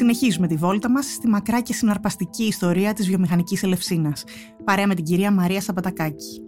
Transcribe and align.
Συνεχίζουμε 0.00 0.46
τη 0.46 0.56
βόλτα 0.56 0.90
μας 0.90 1.12
στη 1.12 1.28
μακρά 1.28 1.60
και 1.60 1.72
συναρπαστική 1.72 2.44
ιστορία 2.44 2.92
της 2.92 3.06
βιομηχανικής 3.06 3.62
Ελευσίνας, 3.62 4.24
παρέα 4.64 4.86
με 4.86 4.94
την 4.94 5.04
κυρία 5.04 5.30
Μαρία 5.30 5.60
Σαμπατακάκη. 5.60 6.42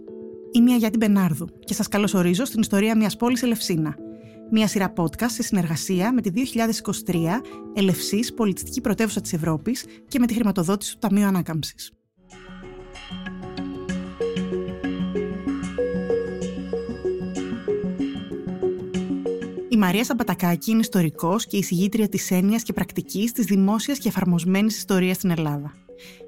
Είμαι 0.51 0.71
η 0.71 0.73
Αγιάτη 0.73 0.97
Μπενάρδου 0.97 1.47
και 1.59 1.73
σας 1.73 1.87
καλωσορίζω 1.87 2.45
στην 2.45 2.61
ιστορία 2.61 2.97
μιας 2.97 3.15
πόλης 3.15 3.43
Ελευσίνα. 3.43 3.95
Μια 4.51 4.67
σειρά 4.67 4.93
podcast 4.95 5.29
σε 5.29 5.43
συνεργασία 5.43 6.13
με 6.13 6.21
τη 6.21 6.29
2023 6.29 7.41
Ελευσής 7.73 8.33
Πολιτιστική 8.33 8.81
Πρωτεύουσα 8.81 9.21
της 9.21 9.33
Ευρώπης 9.33 9.85
και 10.07 10.19
με 10.19 10.25
τη 10.25 10.33
χρηματοδότηση 10.33 10.93
του 10.93 10.99
Ταμείου 10.99 11.25
Ανάκαμψης. 11.25 11.91
Μαρία 19.85 20.03
Σαμπατακάκη 20.03 20.71
είναι 20.71 20.79
ιστορικός 20.79 21.45
και 21.45 21.57
εισηγήτρια 21.57 22.09
της 22.09 22.31
έννοιας 22.31 22.63
και 22.63 22.73
πρακτικής 22.73 23.31
της 23.31 23.45
δημόσιας 23.45 23.97
και 23.97 24.07
εφαρμοσμένης 24.07 24.77
ιστορίας 24.77 25.15
στην 25.15 25.29
Ελλάδα. 25.29 25.73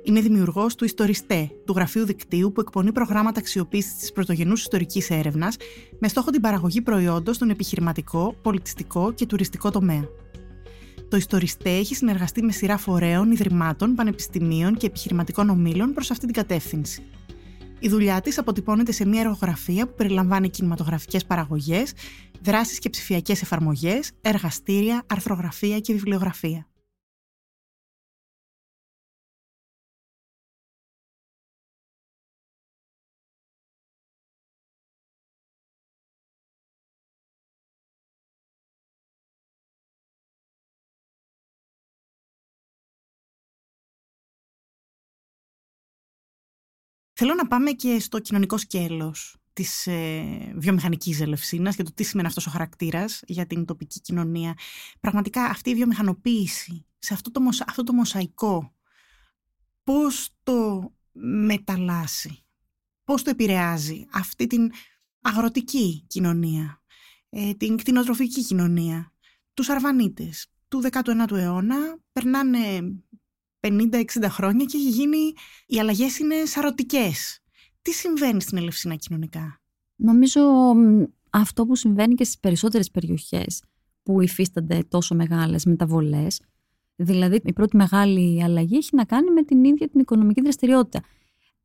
Είναι 0.03 0.19
δημιουργός 0.21 0.75
του 0.75 0.85
Ιστοριστέ, 0.85 1.51
του 1.65 1.73
γραφείου 1.73 2.05
δικτύου 2.05 2.51
που 2.51 2.61
εκπονεί 2.61 2.91
προγράμματα 2.91 3.39
αξιοποίησης 3.39 3.95
της 3.95 4.11
πρωτογενούς 4.11 4.61
ιστορικής 4.61 5.09
έρευνας 5.09 5.55
με 5.99 6.07
στόχο 6.07 6.31
την 6.31 6.41
παραγωγή 6.41 6.81
προϊόντων 6.81 7.33
στον 7.33 7.49
επιχειρηματικό, 7.49 8.35
πολιτιστικό 8.41 9.11
και 9.13 9.25
τουριστικό 9.25 9.71
τομέα. 9.71 10.03
Το 11.09 11.17
Ιστοριστέ 11.17 11.69
έχει 11.69 11.95
συνεργαστεί 11.95 12.43
με 12.43 12.51
σειρά 12.51 12.77
φορέων, 12.77 13.31
ιδρυμάτων, 13.31 13.95
πανεπιστημίων 13.95 14.77
και 14.77 14.85
επιχειρηματικών 14.85 15.49
ομίλων 15.49 15.93
προς 15.93 16.11
αυτή 16.11 16.25
την 16.25 16.35
κατεύθυνση. 16.35 17.03
Η 17.79 17.89
δουλειά 17.89 18.21
της 18.21 18.37
αποτυπώνεται 18.37 18.91
σε 18.91 19.05
μια 19.05 19.21
εργογραφία 19.21 19.87
που 19.87 19.93
περιλαμβάνει 19.95 20.49
κινηματογραφικές 20.49 21.25
παραγωγές, 21.25 21.93
δράσεις 22.45 22.79
και 22.79 22.89
ψηφιακές 22.89 23.41
εφαρμογές, 23.41 24.11
εργαστήρια, 24.21 25.05
αρθρογραφία 25.07 25.79
και 25.79 25.93
βιβλιογραφία. 25.93 26.67
Θέλω 47.17 47.33
να 47.33 47.47
πάμε 47.47 47.71
και 47.71 47.99
στο 47.99 48.19
κοινωνικό 48.19 48.57
σκέλος 48.57 49.44
της 49.55 49.87
ε, 49.87 50.53
βιομηχανικής 50.55 51.21
ελευσίνας 51.21 51.75
και 51.75 51.83
το 51.83 51.91
τι 51.93 52.03
σημαίνει 52.03 52.27
αυτός 52.27 52.47
ο 52.47 52.49
χαρακτήρας 52.49 53.21
για 53.27 53.45
την 53.45 53.65
τοπική 53.65 53.99
κοινωνία. 54.01 54.53
Πραγματικά 54.99 55.43
αυτή 55.43 55.69
η 55.69 55.75
βιομηχανοποίηση, 55.75 56.85
σε 56.99 57.13
αυτό 57.13 57.31
το, 57.31 57.41
αυτό 57.67 57.83
το 57.83 57.93
μοσαϊκό, 57.93 58.73
πώς 59.83 60.29
το 60.43 60.91
μεταλλάσσει, 61.21 62.43
πώς 63.03 63.23
το 63.23 63.29
επηρεάζει 63.29 64.05
αυτή 64.11 64.47
την 64.47 64.71
αγροτική 65.21 66.03
κοινωνία, 66.07 66.81
ε, 67.29 67.53
την 67.53 67.77
κτηνοτροφική 67.77 68.45
κοινωνία, 68.45 69.13
τους 69.53 69.69
αρβανίτες 69.69 70.47
του 70.67 70.81
19ου 70.91 71.31
αιώνα 71.31 71.97
περνάνε 72.11 72.81
50-60 73.59 74.03
χρόνια 74.29 74.65
και 74.65 74.77
έχει 74.77 74.89
γίνει, 74.89 75.33
οι 75.65 75.79
αλλαγές 75.79 76.17
είναι 76.19 76.45
σαρωτικές. 76.45 77.44
Τι 77.85 77.91
συμβαίνει 77.91 78.41
στην 78.41 78.57
Ελευσίνα 78.57 78.95
κοινωνικά; 78.95 79.61
Νομίζω 79.95 80.41
αυτό 81.29 81.65
που 81.65 81.75
συμβαίνει 81.75 82.13
και 82.15 82.23
στις 82.23 82.39
περισσότερες 82.39 82.91
περιοχές 82.91 83.63
που 84.03 84.21
υφίστανται 84.21 84.83
τόσο 84.87 85.15
μεγάλες 85.15 85.65
μεταβολές, 85.65 86.41
δηλαδή 86.95 87.41
η 87.43 87.53
πρώτη 87.53 87.75
μεγάλη 87.75 88.43
αλλαγή 88.43 88.75
έχει 88.75 88.95
να 88.95 89.05
κάνει 89.05 89.31
με 89.31 89.43
την 89.43 89.63
ίδια 89.63 89.89
την 89.89 89.99
οικονομική 89.99 90.41
δραστηριότητα. 90.41 91.01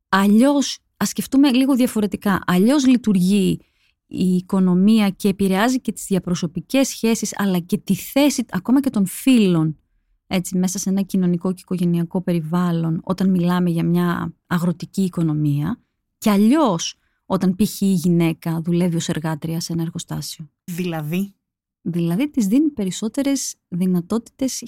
Αλλιώς, 0.09 0.79
ας 0.97 1.09
σκεφτούμε 1.09 1.53
λίγο 1.53 1.75
διαφορετικά, 1.75 2.43
αλλιώς 2.47 2.87
λειτουργεί 2.87 3.61
η 4.07 4.35
οικονομία 4.35 5.11
και 5.11 5.29
επηρεάζει 5.29 5.81
και 5.81 5.93
τις 5.93 6.05
διαπροσωπικές 6.05 6.89
σχέσεις 6.89 7.33
αλλά 7.37 7.59
και 7.59 7.79
τη 7.79 7.95
θέση 7.95 8.45
ακόμα 8.51 8.81
και 8.81 8.91
των 8.91 9.07
φίλων 9.07 9.79
έτσι, 10.27 10.59
μέσα 10.59 10.79
σε 10.79 10.91
ένα 10.91 11.03
κοινωνικό 11.03 11.53
και 11.53 11.61
οικογενειακό 11.61 12.23
περιβάλλον 12.23 13.01
όταν 13.05 13.31
μιλάμε 13.31 13.71
για 13.71 13.85
μια 13.85 14.35
αγροτική 14.47 15.03
οικονομία 15.03 15.81
και 16.21 16.31
αλλιώς 16.31 16.95
όταν 17.27 17.57
π.χ. 17.57 17.81
η 17.81 17.93
γυναίκα 17.93 18.61
δουλεύει 18.61 18.97
ως 18.97 19.09
εργάτρια 19.09 19.61
σε 19.61 19.73
ένα 19.73 19.83
εργοστάσιο. 19.83 20.51
Δηλαδή; 20.65 21.35
Δηλαδή 21.81 22.31
της 22.31 22.47
δίνει 22.47 22.69
περισσότερες 22.69 23.55
δυνατότητες 23.69 24.61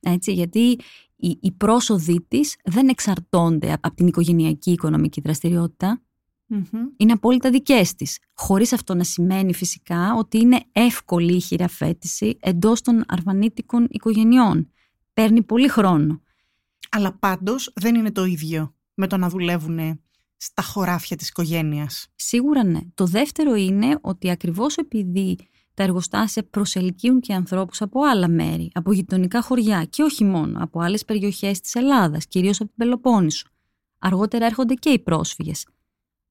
Έτσι, 0.00 0.32
γιατί 0.32 0.78
οι, 1.16 1.38
οι 1.40 1.52
πρόσοδοι 1.52 2.24
της 2.28 2.56
δεν 2.64 2.88
εξαρτώνται 2.88 3.72
από 3.80 3.94
την 3.94 4.06
οικογενειακή 4.06 4.70
οικονομική 4.70 5.20
δραστηριότητα, 5.20 6.00
Mm-hmm. 6.50 6.92
Είναι 6.96 7.12
απόλυτα 7.12 7.50
δικές 7.50 7.94
της. 7.94 8.18
Χωρίς 8.34 8.72
αυτό 8.72 8.94
να 8.94 9.04
σημαίνει 9.04 9.54
φυσικά 9.54 10.14
ότι 10.14 10.38
είναι 10.38 10.60
εύκολη 10.72 11.34
η 11.34 11.40
χειραφέτηση 11.40 12.36
εντός 12.40 12.80
των 12.80 13.04
αρβανίτικων 13.08 13.86
οικογενειών. 13.90 14.70
Παίρνει 15.12 15.42
πολύ 15.42 15.68
χρόνο. 15.68 16.22
Αλλά 16.90 17.12
πάντως 17.12 17.72
δεν 17.74 17.94
είναι 17.94 18.12
το 18.12 18.24
ίδιο 18.24 18.75
με 18.96 19.06
το 19.06 19.16
να 19.16 19.28
δουλεύουν 19.28 20.00
στα 20.36 20.62
χωράφια 20.62 21.16
της 21.16 21.28
οικογένειας; 21.28 22.06
Σίγουρα 22.14 22.64
ναι. 22.64 22.80
Το 22.94 23.06
δεύτερο 23.06 23.54
είναι 23.54 23.98
ότι 24.00 24.30
ακριβώς 24.30 24.76
επειδή 24.76 25.36
τα 25.74 25.82
εργοστάσια 25.82 26.44
προσελκύουν 26.50 27.20
και 27.20 27.34
ανθρώπους 27.34 27.82
από 27.82 28.00
άλλα 28.02 28.28
μέρη, 28.28 28.70
από 28.74 28.92
γειτονικά 28.92 29.42
χωριά 29.42 29.84
και 29.84 30.02
όχι 30.02 30.24
μόνο, 30.24 30.62
από 30.62 30.80
άλλες 30.80 31.04
περιοχές 31.04 31.60
της 31.60 31.74
Ελλάδας, 31.74 32.26
κυρίως 32.26 32.60
από 32.60 32.68
την 32.68 32.76
Πελοπόννησο. 32.76 33.48
Αργότερα 33.98 34.46
έρχονται 34.46 34.74
και 34.74 34.90
οι 34.90 34.98
πρόσφυγες 34.98 35.66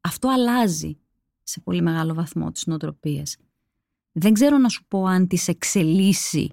αυτό 0.06 0.30
αλλάζει 0.30 0.98
σε 1.44 1.60
πολύ 1.60 1.82
μεγάλο 1.82 2.14
βαθμό 2.14 2.52
τις 2.52 2.66
νοοτροπίες. 2.66 3.38
Δεν 4.12 4.34
ξέρω 4.34 4.58
να 4.58 4.70
σου 4.70 4.86
πω 4.88 5.06
αν 5.06 5.28
τις 5.28 5.48
εξελίσσει 5.48 6.50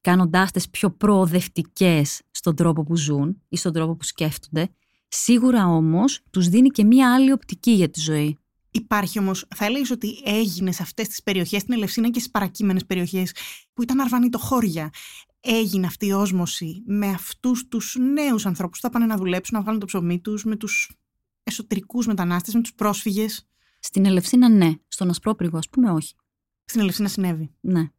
κάνοντάς 0.00 0.50
τις 0.50 0.68
πιο 0.70 0.90
προοδευτικές 0.90 2.22
στον 2.30 2.56
τρόπο 2.56 2.82
που 2.82 2.96
ζουν 2.96 3.42
ή 3.48 3.56
στον 3.56 3.72
τρόπο 3.72 3.94
που 3.96 4.04
σκέφτονται. 4.04 4.68
Σίγουρα 5.08 5.66
όμως 5.66 6.20
τους 6.30 6.48
δίνει 6.48 6.68
και 6.68 6.84
μία 6.84 7.14
άλλη 7.14 7.32
οπτική 7.32 7.70
για 7.70 7.90
τη 7.90 8.00
ζωή. 8.00 8.38
Υπάρχει 8.70 9.18
όμως, 9.18 9.46
θα 9.54 9.64
έλεγες 9.64 9.90
ότι 9.90 10.22
έγινε 10.24 10.72
σε 10.72 10.82
αυτές 10.82 11.08
τις 11.08 11.22
περιοχές, 11.22 11.60
στην 11.60 11.74
Ελευσίνα 11.74 12.10
και 12.10 12.18
στις 12.18 12.30
παρακείμενες 12.30 12.86
περιοχές, 12.86 13.32
που 13.72 13.82
ήταν 13.82 14.00
αρβανίτο-χώρια, 14.00 14.90
έγινε 15.40 15.86
αυτή 15.86 16.06
η 16.06 16.12
όσμωση 16.12 16.82
με 16.86 17.08
αυτούς 17.08 17.68
τους 17.68 17.96
νέους 17.98 18.46
ανθρώπους 18.46 18.80
που 18.80 18.86
θα 18.86 18.92
πάνε 18.92 19.06
να 19.06 19.16
δουλέψουν, 19.16 19.56
να 19.56 19.62
βγάλουν 19.62 19.80
το 19.80 19.86
ψωμί 19.86 20.20
τους, 20.20 20.44
με 20.44 20.56
τους 20.56 20.90
εσωτερικούς 21.42 22.06
μετανάστες, 22.06 22.54
με 22.54 22.60
τους 22.60 22.74
πρόσφυγες. 22.74 23.48
Στην 23.80 24.04
Ελευσίνα, 24.04 24.48
ναι. 24.48 24.72
Στον 24.88 25.08
Ασπρόπριγο, 25.08 25.58
ας 25.58 25.68
πούμε, 25.68 25.90
όχι. 25.90 26.14
Στην 26.64 26.80
Ελευσίνα 26.80 27.08
συνέβη. 27.08 27.50
Ναι. 27.60 27.90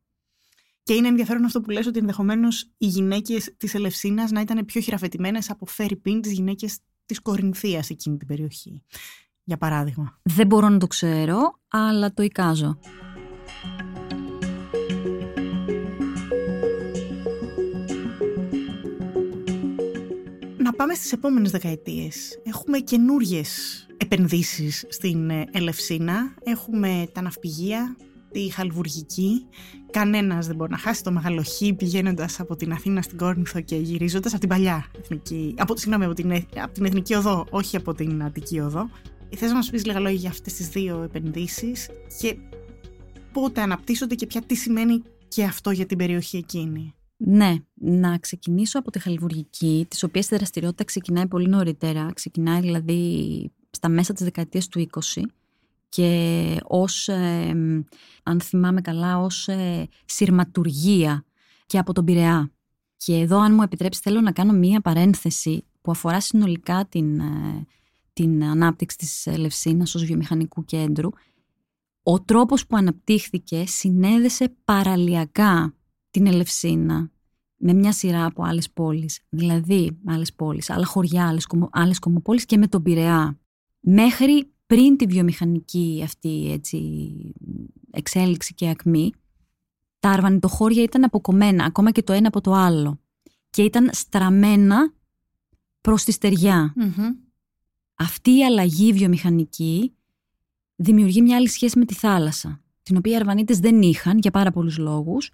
Και 0.84 0.94
είναι 0.94 1.08
ενδιαφέρον 1.08 1.46
αυτό 1.46 1.62
που 1.62 1.70
λες 1.70 1.86
ότι 1.86 2.00
ενδεχομένως 2.00 2.72
οι 2.78 2.86
γυναίκες 2.86 3.54
της 3.58 3.74
Ελευσίνας 3.74 4.32
να 4.32 4.42
ήταν 4.42 4.66
πιο 4.66 4.82
χειραφετημένες 4.82 5.50
από 5.50 5.66
φέρει 5.66 5.96
πίν 5.96 6.22
τις 6.22 6.32
γυναίκες 6.32 6.78
της 7.10 7.22
Κορινθίας 7.22 7.90
εκείνη 7.90 8.18
την 8.18 8.28
περιοχή. 8.28 8.84
Για 9.44 9.58
παράδειγμα. 9.58 10.20
Δεν 10.24 10.48
μπορώ 10.48 10.70
να 10.70 10.78
το 10.78 10.88
ξέρω, 10.88 11.60
αλλά 11.68 12.14
το 12.14 12.24
εικάζω. 12.24 12.78
πάμε 20.80 20.94
στις 20.94 21.12
επόμενες 21.12 21.52
δεκαετίες. 21.52 22.40
Έχουμε 22.44 22.80
καινούριε 22.80 23.42
επενδύσεις 23.98 24.86
στην 24.90 25.30
ε, 25.30 25.46
Ελευσίνα. 25.52 26.34
Έχουμε 26.44 27.08
τα 27.14 27.22
ναυπηγεία, 27.22 27.96
τη 28.32 28.50
χαλβουργική. 28.50 29.46
Κανένας 29.92 30.48
δεν 30.48 30.56
μπορεί 30.56 30.72
να 30.72 30.78
χάσει 30.78 31.04
το 31.04 31.12
μεγαλοχή 31.12 31.74
πηγαίνοντας 31.74 32.40
από 32.40 32.56
την 32.56 32.72
Αθήνα 32.72 33.02
στην 33.02 33.18
Κόρνηθο 33.18 33.62
και 33.62 33.76
γυρίζοντας 33.76 34.32
από 34.32 34.40
την 34.40 34.50
παλιά 34.50 34.86
εθνική, 35.00 35.54
από, 35.58 35.78
συγγνώμη, 35.78 36.06
από 36.06 36.14
την, 36.14 36.32
από 36.56 36.74
την 36.74 36.86
εθνική 36.86 37.14
οδό, 37.14 37.46
όχι 37.50 37.76
από 37.76 37.94
την 37.94 38.24
Αττική 38.24 38.60
οδό. 38.60 38.90
Θες 39.36 39.50
να 39.50 39.56
μας 39.56 39.70
πεις 39.70 39.86
λίγα 39.86 40.00
λόγια 40.00 40.20
για 40.20 40.30
αυτές 40.30 40.54
τις 40.54 40.70
δύο 40.70 41.02
επενδύσεις 41.04 41.90
και 42.20 42.38
πότε 43.32 43.62
αναπτύσσονται 43.62 44.16
και 44.16 44.26
πια 44.26 44.42
τι 44.42 44.56
σημαίνει 44.56 45.02
και 45.28 45.44
αυτό 45.44 45.72
για 45.72 45.86
την 45.86 45.98
περιοχή 45.98 46.38
εκείνη; 46.38 46.94
Ναι, 47.18 47.56
να 47.74 48.18
ξεκινήσω 48.18 48.80
από 48.80 48.92
τη 48.92 49.00
χαλιβουργική, 49.00 49.86
της 49.90 50.04
οποίας 50.04 50.30
η 50.30 50.36
δραστηριότητα 50.36 50.84
ξεκινάει 50.84 51.28
πολύ 51.28 51.48
νωρίτερα, 51.48 52.12
ξεκινάει 52.14 52.60
δηλαδή 52.60 53.52
στα 53.70 53.90
μέσα 53.90 54.14
της 54.14 54.24
δεκαετίας 54.24 54.68
του 54.68 54.88
20 54.92 55.22
και 55.90 56.58
ως, 56.64 57.10
αν 58.24 58.42
θυμάμαι 58.42 58.82
καλά, 58.82 59.20
ως 59.20 59.48
ε, 59.48 59.88
σειρματουργία 60.06 61.26
και 61.66 61.78
από 61.78 61.94
τον 61.94 62.06
Πειραιά. 62.06 62.52
Και 62.98 63.16
εδώ, 63.16 63.40
αν 63.40 63.54
μου 63.54 63.62
επιτρέψεις, 63.62 64.04
θέλω 64.04 64.22
να 64.22 64.32
κάνω 64.32 64.54
μία 64.54 64.82
παρένθεση 64.82 65.66
που 65.82 65.92
αφορά 65.92 66.22
συνολικά 66.22 66.86
την, 66.90 67.20
ε, 67.20 67.66
την 68.14 68.44
ανάπτυξη 68.44 68.98
της 68.98 69.28
Λευσίνας 69.38 69.96
ως 69.96 70.04
βιομηχανικού 70.04 70.66
κέντρου. 70.66 71.10
Ο 72.04 72.22
τρόπος 72.22 72.68
που 72.68 72.78
αναπτύχθηκε 72.78 73.64
συνέδεσε 73.68 74.56
παραλιακά 74.66 75.74
την 76.12 76.28
Ελευσίνα 76.28 77.12
με 77.58 77.74
μια 77.74 77.92
σειρά 77.92 78.26
από 78.26 78.44
άλλες 78.44 78.72
πόλεις, 78.72 79.20
δηλαδή 79.30 80.00
άλλες 80.06 80.34
πόλεις, 80.34 80.70
άλλα 80.70 80.86
χωριά, 80.86 81.28
άλλες, 81.28 81.48
άλλες 81.72 82.00
κομμοπόλεις 82.00 82.46
και 82.46 82.58
με 82.58 82.68
τον 82.68 82.82
Πειραιά. 82.82 83.40
Μέχρι 83.80 84.52
πριν 84.70 84.98
τη 84.98 85.06
βιομηχανική 85.06 86.02
αυτή 86.04 86.52
έτσι, 86.52 86.80
εξέλιξη 87.92 88.54
και 88.54 88.70
ακμή, 88.70 89.12
τα 90.00 90.10
αρβανιτοχώρια 90.10 90.84
ήταν 90.84 91.04
αποκομμένα, 91.04 91.66
ακόμα 91.66 91.92
και 91.92 92.04
το 92.04 92.14
ένα 92.14 92.28
από 92.28 92.42
το 92.42 92.54
άλλο. 92.54 93.00
Και 93.50 93.64
ήταν 93.64 93.90
στραμμένα 93.94 94.94
προς 95.82 96.04
τη 96.04 96.12
στερια 96.12 96.74
Αυτή 97.96 98.38
η 98.38 98.46
αλλαγή 98.46 98.94
βιομηχανική 98.94 99.94
δημιουργεί 100.76 101.22
μια 101.22 101.36
άλλη 101.36 101.48
σχέση 101.48 101.80
με 101.80 101.86
τη 101.86 101.94
θάλασσα, 101.94 102.64
την 102.84 102.98
οποία 102.98 103.14
οι 103.14 103.16
Αρβανίτες 103.16 103.60
δεν 103.60 103.82
είχαν 103.82 104.18
για 104.18 104.32
πάρα 104.32 104.52
πολλούς 104.52 104.78
λόγους, 104.78 105.32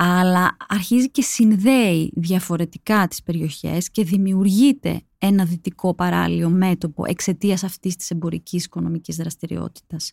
αλλά 0.00 0.56
αρχίζει 0.68 1.10
και 1.10 1.22
συνδέει 1.22 2.12
διαφορετικά 2.14 3.08
τις 3.08 3.22
περιοχές 3.22 3.90
και 3.90 4.04
δημιουργείται 4.04 5.02
ένα 5.18 5.44
δυτικό 5.44 5.94
παράλληλο 5.94 6.50
μέτωπο 6.50 7.02
εξαιτίας 7.06 7.64
αυτής 7.64 7.96
της 7.96 8.10
εμπορικής 8.10 8.64
οικονομικής 8.64 9.16
δραστηριότητας, 9.16 10.12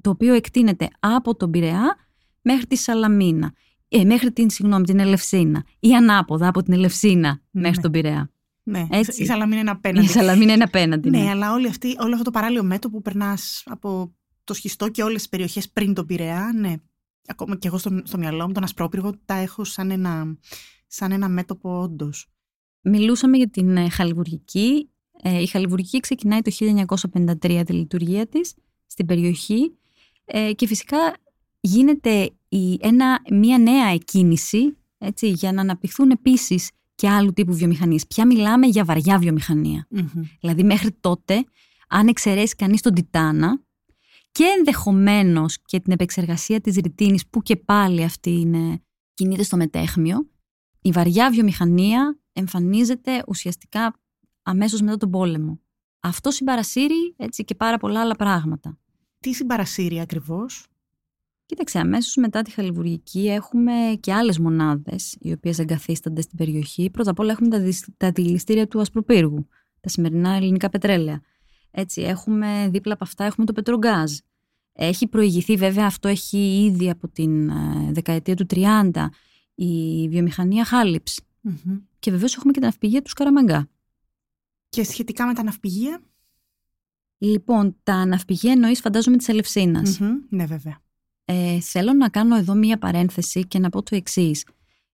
το 0.00 0.10
οποίο 0.10 0.34
εκτείνεται 0.34 0.88
από 1.00 1.36
τον 1.36 1.50
Πειραιά 1.50 1.96
μέχρι 2.42 2.66
τη 2.66 2.76
Σαλαμίνα, 2.76 3.52
ε, 3.88 4.04
μέχρι 4.04 4.32
την, 4.32 4.50
συγγνώμη, 4.50 4.84
την 4.84 4.98
Ελευσίνα 4.98 5.64
ή 5.80 5.94
ανάποδα 5.94 6.48
από 6.48 6.62
την 6.62 6.72
Ελευσίνα 6.72 7.40
ναι. 7.50 7.60
μέχρι 7.60 7.80
τον 7.80 7.90
Πειραιά. 7.90 8.30
Ναι, 8.62 8.86
Έτσι. 8.90 9.22
η 9.22 9.26
Σαλαμίνα 9.26 9.60
είναι 9.60 9.70
απέναντι. 9.70 10.06
Η 10.06 10.08
Σαλαμίνα 10.08 10.52
είναι 10.52 10.64
απέναντι. 10.64 11.10
Ναι, 11.10 11.22
ναι 11.22 11.30
αλλά 11.30 11.52
όλη 11.52 11.68
αυτή, 11.68 11.96
όλο 11.98 12.12
αυτό 12.12 12.24
το 12.24 12.30
παράλληλο 12.30 12.62
μέτωπο 12.62 12.96
που 12.96 13.02
περνάς 13.02 13.62
από 13.66 14.14
το 14.44 14.54
σχιστό 14.54 14.88
και 14.88 15.02
όλες 15.02 15.16
τις 15.16 15.28
περιοχές 15.28 15.68
πριν 15.68 15.94
τον 15.94 16.06
Πειραιά, 16.06 16.52
ναι. 16.54 16.74
Ακόμα 17.28 17.56
και 17.56 17.68
εγώ 17.68 17.78
στο, 17.78 18.00
στο 18.04 18.18
μυαλό 18.18 18.46
μου, 18.46 18.52
τον 18.52 18.62
Ασπρόπυργο, 18.62 19.12
τα 19.24 19.34
έχω 19.34 19.64
σαν 19.64 19.90
ένα, 19.90 20.36
σαν 20.86 21.12
ένα 21.12 21.28
μέτωπο 21.28 21.80
όντως. 21.80 22.26
Μιλούσαμε 22.80 23.36
για 23.36 23.48
την 23.48 23.76
ε, 23.76 23.88
Χαλιβουργική. 23.88 24.90
Ε, 25.22 25.40
η 25.40 25.46
Χαλιβουργική 25.46 26.00
ξεκινάει 26.00 26.40
το 26.40 26.50
1953 27.14 27.62
τη 27.66 27.72
λειτουργία 27.72 28.26
της 28.26 28.54
στην 28.86 29.06
περιοχή 29.06 29.76
ε, 30.24 30.52
και 30.52 30.66
φυσικά 30.66 30.98
γίνεται 31.60 32.30
η, 32.48 32.78
ένα, 32.80 33.22
μια 33.30 33.58
νέα 33.58 33.88
εκκίνηση 33.88 34.76
έτσι, 34.98 35.28
για 35.28 35.52
να 35.52 35.60
αναπτυχθούν 35.60 36.10
επίσης 36.10 36.70
και 36.94 37.08
άλλου 37.08 37.32
τύπου 37.32 37.54
βιομηχανίες. 37.54 38.06
Πια 38.06 38.26
μιλάμε 38.26 38.66
για 38.66 38.84
βαριά 38.84 39.18
Δηλαδή 40.40 40.62
μέχρι 40.62 40.92
τότε, 41.00 41.44
αν 41.88 42.08
εξαιρέσει 42.08 42.54
κανείς 42.54 42.80
τον 42.80 42.94
Τιτάνα 42.94 43.60
και 44.32 44.44
ενδεχομένως 44.58 45.62
και 45.62 45.80
την 45.80 45.92
επεξεργασία 45.92 46.60
της 46.60 46.76
ρητίνης 46.76 47.26
που 47.26 47.42
και 47.42 47.56
πάλι 47.56 48.02
αυτή 48.02 48.30
είναι, 48.30 48.82
κινείται 49.14 49.42
στο 49.42 49.56
μετέχμιο, 49.56 50.28
η 50.80 50.90
βαριά 50.90 51.30
βιομηχανία 51.30 52.18
εμφανίζεται 52.32 53.22
ουσιαστικά 53.28 54.00
αμέσως 54.42 54.80
μετά 54.80 54.96
τον 54.96 55.10
πόλεμο. 55.10 55.60
Αυτό 56.00 56.30
συμπαρασύρει 56.30 57.14
έτσι 57.16 57.44
και 57.44 57.54
πάρα 57.54 57.78
πολλά 57.78 58.00
άλλα 58.00 58.16
πράγματα. 58.16 58.78
Τι 59.18 59.32
συμπαρασύρει 59.32 60.00
ακριβώς; 60.00 60.68
Κοίταξε, 61.48 61.78
αμέσως 61.78 62.16
μετά 62.16 62.42
τη 62.42 62.50
Χαλιβουργική 62.50 63.28
έχουμε 63.28 63.72
και 64.00 64.12
άλλες 64.12 64.38
μονάδες 64.38 65.16
οι 65.20 65.32
οποίες 65.32 65.58
εγκαθίστανται 65.58 66.20
στην 66.20 66.36
περιοχή. 66.36 66.90
Πρώτα 66.90 67.10
απ' 67.10 67.18
όλα 67.18 67.32
έχουμε 67.32 67.48
τα, 67.48 67.62
τα 67.96 68.10
δηληστήρια 68.10 68.68
του 68.68 68.80
Ασπροπύργου, 68.80 69.48
τα 69.80 69.88
σημερινά 69.88 70.30
ελληνικά 70.30 70.68
πετρέλαια. 70.68 71.22
Έτσι, 71.70 72.02
έχουμε 72.02 72.68
δίπλα 72.70 72.92
από 72.92 73.04
αυτά 73.04 73.24
έχουμε 73.24 73.46
το 73.46 73.52
πετρογκάζ. 73.52 74.12
Έχει 74.72 75.06
προηγηθεί, 75.06 75.56
βέβαια 75.56 75.86
αυτό 75.86 76.08
έχει 76.08 76.64
ήδη 76.64 76.90
από 76.90 77.08
την 77.08 77.48
ε, 77.48 77.90
δεκαετία 77.92 78.34
του 78.34 78.46
30 78.50 78.90
η 79.54 80.08
βιομηχανία 80.08 80.64
Χάλιψ. 80.64 81.20
Και 81.98 82.10
βεβαίως 82.10 82.36
έχουμε 82.36 82.52
και 82.52 82.60
τα 82.60 82.66
ναυπηγεία 82.66 83.02
του 83.02 83.10
Σκαραμαγκά. 83.10 83.68
Και 84.68 84.84
σχετικά 84.84 85.26
με 85.26 85.34
τα 85.34 85.42
ναυπηγεία; 85.42 86.02
Λοιπόν, 87.18 87.76
τα 87.82 88.04
ναυπηγεία 88.04 88.52
εννοείς 88.52 88.80
φαντάζομαι 88.80 89.16
της 89.16 89.28
ελευσινα 89.28 89.82
Ναι, 90.28 90.46
βέβαια. 90.46 90.80
Ε, 91.24 91.60
θέλω 91.60 91.92
να 91.92 92.08
κάνω 92.08 92.36
εδώ 92.36 92.54
μία 92.54 92.78
παρένθεση 92.78 93.46
και 93.46 93.58
να 93.58 93.68
πω 93.68 93.82
το 93.82 93.96
εξής. 93.96 94.44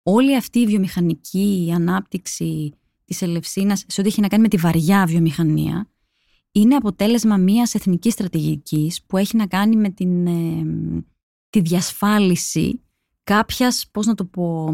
Όλη 0.02 0.36
αυτή 0.36 0.58
η 0.58 0.66
βιομηχανική 0.66 1.72
ανάπτυξη 1.74 2.72
της 3.04 3.22
Ελευσίνας, 3.22 3.84
σε 3.86 4.00
ό,τι 4.00 4.08
έχει 4.08 4.20
να 4.20 4.28
κάνει 4.28 4.42
με 4.42 4.48
τη 4.48 4.56
βαριά 4.56 5.06
βιομηχανία, 5.06 5.88
είναι 6.60 6.74
αποτέλεσμα 6.74 7.36
μιας 7.36 7.74
εθνικής 7.74 8.12
στρατηγικής 8.12 9.02
που 9.06 9.16
έχει 9.16 9.36
να 9.36 9.46
κάνει 9.46 9.76
με 9.76 9.90
την, 9.90 10.26
ε, 10.26 10.64
τη 11.50 11.60
διασφάλιση 11.60 12.82
κάποιας, 13.24 13.88
πώς 13.90 14.06
να 14.06 14.14
το 14.14 14.24
πω, 14.24 14.68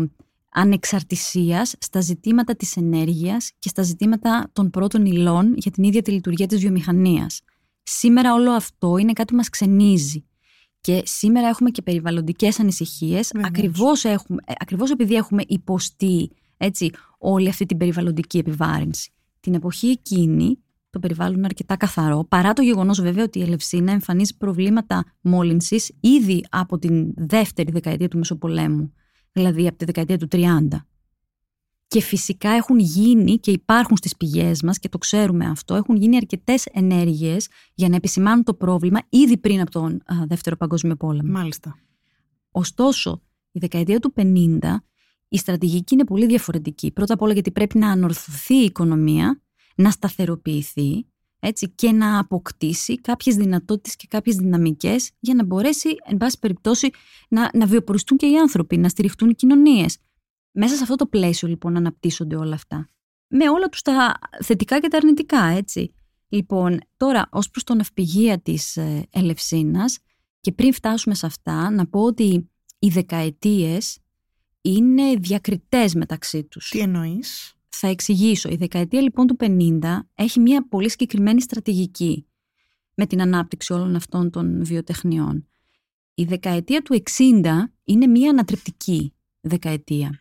ανεξαρτησίας 0.53 1.75
στα 1.79 2.01
ζητήματα 2.01 2.57
της 2.57 2.77
ενέργειας 2.77 3.53
και 3.59 3.69
στα 3.69 3.83
ζητήματα 3.83 4.51
των 4.53 4.71
πρώτων 4.71 5.07
υλών 5.07 5.55
για 5.57 5.71
την 5.71 5.85
ίδια 5.85 6.03
τη 6.03 6.11
λειτουργία 6.11 6.47
της 6.47 6.61
βιομηχανίας. 6.61 7.41
Σήμερα 7.83 8.35
όλο 8.35 8.51
αυτό 8.51 8.97
είναι 8.97 9.13
κάτι 9.13 9.31
που 9.31 9.37
μας 9.37 9.49
ξενίζει. 9.49 10.25
Και 10.81 11.03
σήμερα 11.05 11.49
έχουμε 11.49 11.71
και 11.71 11.83
περιβαλλοντικές 11.83 12.61
ανησυχίες, 12.61 13.31
ακριβώς, 13.35 14.05
έχουμε, 14.05 14.43
ε, 14.47 14.53
ακριβώς 14.59 14.91
επειδή 14.91 15.15
έχουμε 15.15 15.43
υποστεί 15.47 16.31
έτσι, 16.57 16.91
όλη 17.19 17.49
αυτή 17.49 17.67
την 17.67 17.77
περιβαλλοντική 17.77 18.39
επιβάρυνση. 18.39 19.13
Την 19.41 19.55
εποχή 19.55 19.87
εκείνη 19.87 20.59
το 20.95 21.01
περιβάλλον 21.01 21.37
είναι 21.37 21.47
αρκετά 21.47 21.77
καθαρό, 21.77 22.25
παρά 22.29 22.53
το 22.53 22.63
γεγονός 22.63 23.01
βέβαια 23.01 23.25
ότι 23.25 23.39
η 23.39 23.43
Ελευσίνα 23.43 23.93
εμφανίζει 23.93 24.37
προβλήματα 24.37 25.05
μόλυνσης 25.21 25.93
ήδη 26.01 26.45
από 26.51 26.79
την 26.79 27.13
δεύτερη 27.17 27.73
δεκαετία 27.73 28.09
του 28.09 28.19
Μεσοπολέμου 28.19 28.93
δηλαδή 29.35 29.67
από 29.67 29.77
τη 29.77 29.85
δεκαετία 29.85 30.19
του 30.19 30.29
30. 30.31 30.47
Και 31.87 32.01
φυσικά 32.01 32.51
έχουν 32.51 32.79
γίνει 32.79 33.39
και 33.39 33.51
υπάρχουν 33.51 33.97
στις 33.97 34.17
πηγές 34.17 34.63
μας 34.63 34.79
και 34.79 34.89
το 34.89 34.99
ξέρουμε 34.99 35.47
αυτό, 35.47 35.75
έχουν 35.75 35.97
γίνει 35.97 36.17
αρκετές 36.17 36.67
ενέργειες 36.73 37.49
για 37.75 37.89
να 37.89 37.97
επισημάνουν 37.97 38.45
το 38.45 38.55
πρόβλημα 38.55 39.01
ήδη 39.09 39.39
πριν 39.39 39.61
από 39.61 39.71
τον 39.71 40.03
Δεύτερο 40.27 40.57
Παγκόσμιο 40.57 40.97
Πόλεμο. 40.97 41.33
Μάλιστα. 41.33 41.79
Ωστόσο, 42.51 43.23
η 43.53 43.59
δεκαετία 43.59 44.01
του 44.01 44.13
50 44.17 44.59
η 45.29 45.39
στρατηγική 45.39 45.95
είναι 45.95 46.05
πολύ 46.05 46.27
διαφορετική. 46.27 46.91
Πρώτα 46.91 47.15
απ' 47.15 47.23
όλα 47.23 47.33
γιατί 47.33 47.51
πρέπει 47.51 47.79
να 47.79 47.91
ανορθωθεί 47.91 48.55
η 48.55 48.65
οικονομία, 48.65 49.43
να 49.75 49.91
σταθεροποιηθεί 49.91 51.07
έτσι, 51.47 51.71
και 51.71 51.93
να 51.93 52.19
αποκτήσει 52.19 53.01
κάποιες 53.01 53.37
δυνατότητες 53.37 53.97
και 53.97 54.07
κάποιες 54.11 54.37
δυναμικές 54.37 55.11
για 55.21 55.35
να 55.35 55.45
μπορέσει, 55.45 55.89
εν 56.05 56.17
πάση 56.17 56.39
περιπτώσει, 56.39 56.91
να, 57.29 57.51
να 57.55 57.67
βιοποριστούν 57.67 58.17
και 58.17 58.27
οι 58.27 58.39
άνθρωποι, 58.39 58.77
να 58.77 58.89
στηριχτούν 58.89 59.31
οι 59.31 59.35
κοινωνίες. 59.35 59.99
Μέσα 60.51 60.77
σε 60.77 60.83
αυτό 60.83 60.95
το 60.95 61.07
πλαίσιο 61.07 61.49
λοιπόν 61.49 61.77
αναπτύσσονται 61.77 62.37
όλα 62.37 62.55
αυτά. 62.55 62.91
Με 63.29 63.49
όλα 63.49 63.69
τους 63.69 63.83
τα 63.83 64.19
θετικά 64.43 64.81
και 64.81 64.89
τα 64.89 64.97
αρνητικά, 64.97 65.45
έτσι. 65.45 65.95
Λοιπόν, 66.29 66.81
τώρα 66.97 67.29
ως 67.31 67.51
προς 67.51 67.65
τον 67.65 67.77
ναυπηγεία 67.77 68.41
της 68.41 68.77
ε, 68.77 69.07
Ελευσίνας 69.11 69.99
και 70.41 70.53
πριν 70.53 70.73
φτάσουμε 70.73 71.15
σε 71.15 71.27
αυτά, 71.27 71.71
να 71.71 71.87
πω 71.87 72.01
ότι 72.01 72.51
οι 72.79 72.89
δεκαετίες 72.89 73.99
είναι 74.61 75.15
διακριτές 75.17 75.95
μεταξύ 75.95 76.45
τους. 76.45 76.69
Τι 76.69 76.79
εννοείς; 76.79 77.54
Θα 77.77 77.89
εξηγήσω. 77.89 78.49
Η 78.49 78.57
δεκαετία 78.57 79.01
λοιπόν 79.01 79.27
του 79.27 79.37
50 79.41 79.81
έχει 80.15 80.41
μια 80.41 80.69
πολύ 80.69 80.91
συγκεκριμένη 80.91 81.43
στρατηγική 81.43 82.27
με 82.95 83.07
την 83.07 83.21
ανάπτυξη 83.21 83.73
όλων 83.73 83.97
αυτών 83.97 84.31
των 84.31 84.65
βιοτεχνιών. 84.65 85.49
Η 86.15 86.25
δεκαετία 86.25 86.83
του 86.83 87.03
60 87.19 87.45
είναι 87.85 88.07
μια 88.07 88.31
ανατρεπτική 88.31 89.15
δεκαετία. 89.41 90.19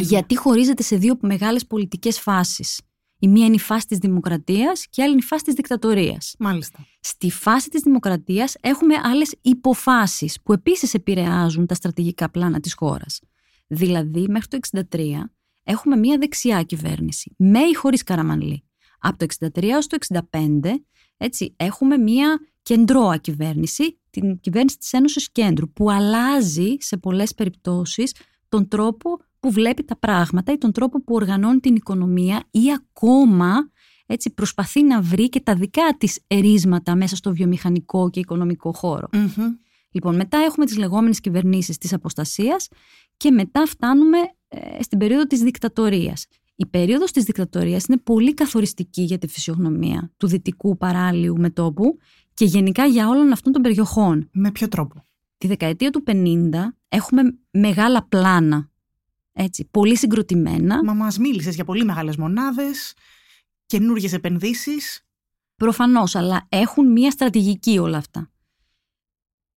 Γιατί 0.00 0.36
χωρίζεται 0.36 0.82
σε 0.82 0.96
δύο 0.96 1.18
μεγάλες 1.20 1.66
πολιτικές 1.66 2.20
φάσεις. 2.20 2.80
Η 3.18 3.28
μία 3.28 3.46
είναι 3.46 3.54
η 3.54 3.58
φάση 3.58 3.86
της 3.86 3.98
δημοκρατίας 3.98 4.86
και 4.90 5.00
η 5.00 5.04
άλλη 5.04 5.12
είναι 5.12 5.22
η 5.22 5.26
φάση 5.26 5.44
της 5.44 5.54
δικτατορίας. 5.54 6.34
Μάλιστα. 6.38 6.86
Στη 7.00 7.30
φάση 7.30 7.68
της 7.68 7.82
δημοκρατίας 7.82 8.56
έχουμε 8.60 8.94
άλλες 9.02 9.34
υποφάσεις 9.40 10.40
που 10.42 10.52
επίσης 10.52 10.94
επηρεάζουν 10.94 11.66
τα 11.66 11.74
στρατηγικά 11.74 12.30
πλάνα 12.30 12.60
της 12.60 12.74
χώρας. 12.74 13.20
Δηλαδή, 13.66 14.26
μέχρι 14.28 14.48
το 14.48 14.56
63 14.56 15.34
έχουμε 15.64 15.96
μία 15.96 16.18
δεξιά 16.18 16.62
κυβέρνηση, 16.62 17.34
με 17.38 17.58
ή 17.58 17.74
χωρίς 17.74 18.02
Καραμανλή. 18.02 18.64
Από 18.98 19.18
το 19.18 19.26
63 19.40 19.62
έως 19.62 19.86
το 19.86 19.96
65, 20.30 20.30
έτσι, 21.16 21.54
έχουμε 21.56 21.96
μία 21.96 22.40
κεντρώα 22.62 23.16
κυβέρνηση, 23.16 23.98
την 24.10 24.40
κυβέρνηση 24.40 24.78
της 24.78 24.92
Ένωσης 24.92 25.32
Κέντρου, 25.32 25.72
που 25.72 25.90
αλλάζει 25.90 26.76
σε 26.78 26.96
πολλές 26.96 27.34
περιπτώσεις 27.34 28.14
τον 28.48 28.68
τρόπο 28.68 29.18
που 29.40 29.50
βλέπει 29.50 29.84
τα 29.84 29.96
πράγματα 29.96 30.52
ή 30.52 30.58
τον 30.58 30.72
τρόπο 30.72 31.02
που 31.02 31.14
οργανώνει 31.14 31.60
την 31.60 31.74
οικονομία 31.74 32.44
ή 32.50 32.72
ακόμα 32.72 33.72
έτσι, 34.06 34.30
προσπαθεί 34.30 34.82
να 34.82 35.00
βρει 35.00 35.28
και 35.28 35.40
τα 35.40 35.54
δικά 35.54 35.96
της 35.98 36.20
ερίσματα 36.26 36.96
μέσα 36.96 37.16
στο 37.16 37.32
βιομηχανικό 37.32 38.10
και 38.10 38.20
οικονομικό 38.20 38.74
Λοιπόν, 39.90 40.16
μετά 40.16 40.38
έχουμε 40.38 40.64
τις 40.64 40.76
λεγόμενες 40.76 41.20
κυβερνήσεις 41.20 41.78
της 41.78 41.92
αποστασίας 41.92 42.68
και 43.16 43.30
μετά 43.30 43.66
φτάνουμε 43.66 44.18
ε, 44.18 44.26
στην 44.80 44.98
περίοδο 44.98 45.26
της 45.26 45.40
δικτατορίας. 45.40 46.26
Η 46.56 46.66
περίοδος 46.66 47.10
της 47.10 47.24
δικτατορίας 47.24 47.84
είναι 47.84 47.98
πολύ 47.98 48.34
καθοριστική 48.34 49.02
για 49.02 49.18
τη 49.18 49.26
φυσιογνωμία 49.26 50.12
του 50.16 50.26
δυτικού 50.26 50.76
παράλιου 50.76 51.36
μετόπου 51.38 51.96
και 52.34 52.44
γενικά 52.44 52.86
για 52.86 53.08
όλων 53.08 53.32
αυτών 53.32 53.52
των 53.52 53.62
περιοχών. 53.62 54.28
Με 54.32 54.50
ποιο 54.50 54.68
τρόπο; 54.68 55.04
Τη 55.38 55.46
δεκαετία 55.46 55.90
του 55.90 56.02
50 56.06 56.50
έχουμε 56.88 57.22
μεγάλα 57.50 58.06
πλάνα 58.08 58.70
Έτσι, 59.32 59.68
πολύ 59.70 59.96
συγκροτημένα. 59.96 60.84
Μα 60.84 60.92
μας 60.92 61.18
μίλησες 61.18 61.54
για 61.54 61.64
πολύ 61.64 61.84
μεγάλες 61.84 62.16
μονάδες, 62.16 62.94
καινούργιες 63.66 64.12
επενδύσεις. 64.12 65.06
Προφανώς, 65.56 66.14
αλλά 66.14 66.46
έχουν 66.48 66.92
μία 66.92 67.10
στρατηγική 67.10 67.78
όλα 67.78 67.96
αυτά. 67.96 68.30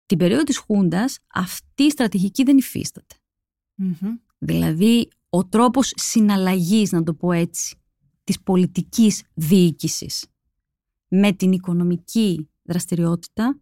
Την 0.06 0.18
περίοδο 0.18 0.42
της 0.42 0.58
Χούντας 0.58 1.18
αυτή 1.34 1.82
η 1.82 1.90
στρατηγική 1.90 2.42
δεν 2.42 2.56
υφίσταται. 2.58 3.14
Δηλαδή, 4.38 5.08
ο 5.28 5.46
τρόπος 5.46 5.92
συναλλαγής, 5.96 6.92
να 6.92 7.02
το 7.02 7.14
πω 7.14 7.32
έτσι, 7.32 7.76
της 8.24 8.40
πολιτικής 8.40 9.22
διοίκησης 9.34 10.26
με 11.08 11.32
την 11.32 11.52
οικονομική 11.52 12.48
δραστηριότητα 12.62 13.60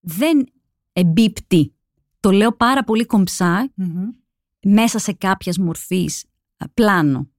δεν 0.00 0.46
εμπίπτει. 0.92 1.74
Το 2.20 2.30
λέω 2.30 2.56
πάρα 2.56 2.84
πολύ 2.84 3.06
μέσα 4.62 4.98
σε 4.98 5.12
κάποιας 5.12 5.58
μορφής 5.58 6.24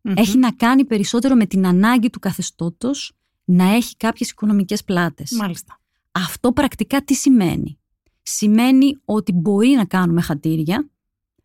Έχει 0.01 0.37
να 0.37 0.51
κάνει 0.51 0.85
περισσότερο 0.85 1.35
με 1.35 1.45
την 1.45 1.65
ανάγκη 1.65 2.09
του 2.09 2.19
καθεστώτος 2.19 3.13
να 3.43 3.63
έχει 3.75 3.95
κάποιες 3.95 4.29
οικονομικές 4.29 4.83
πλάτες. 4.83 5.31
Μάλιστα. 5.31 5.81
Αυτό 6.11 6.51
πρακτικά 6.51 7.03
τι 7.03 7.13
σημαίνει; 7.13 7.79
Σημαίνει 8.21 8.97
ότι 9.05 9.31
μπορεί 9.31 9.69
να 9.69 9.85
κάνουμε 9.85 10.21
χατήρια, 10.21 10.89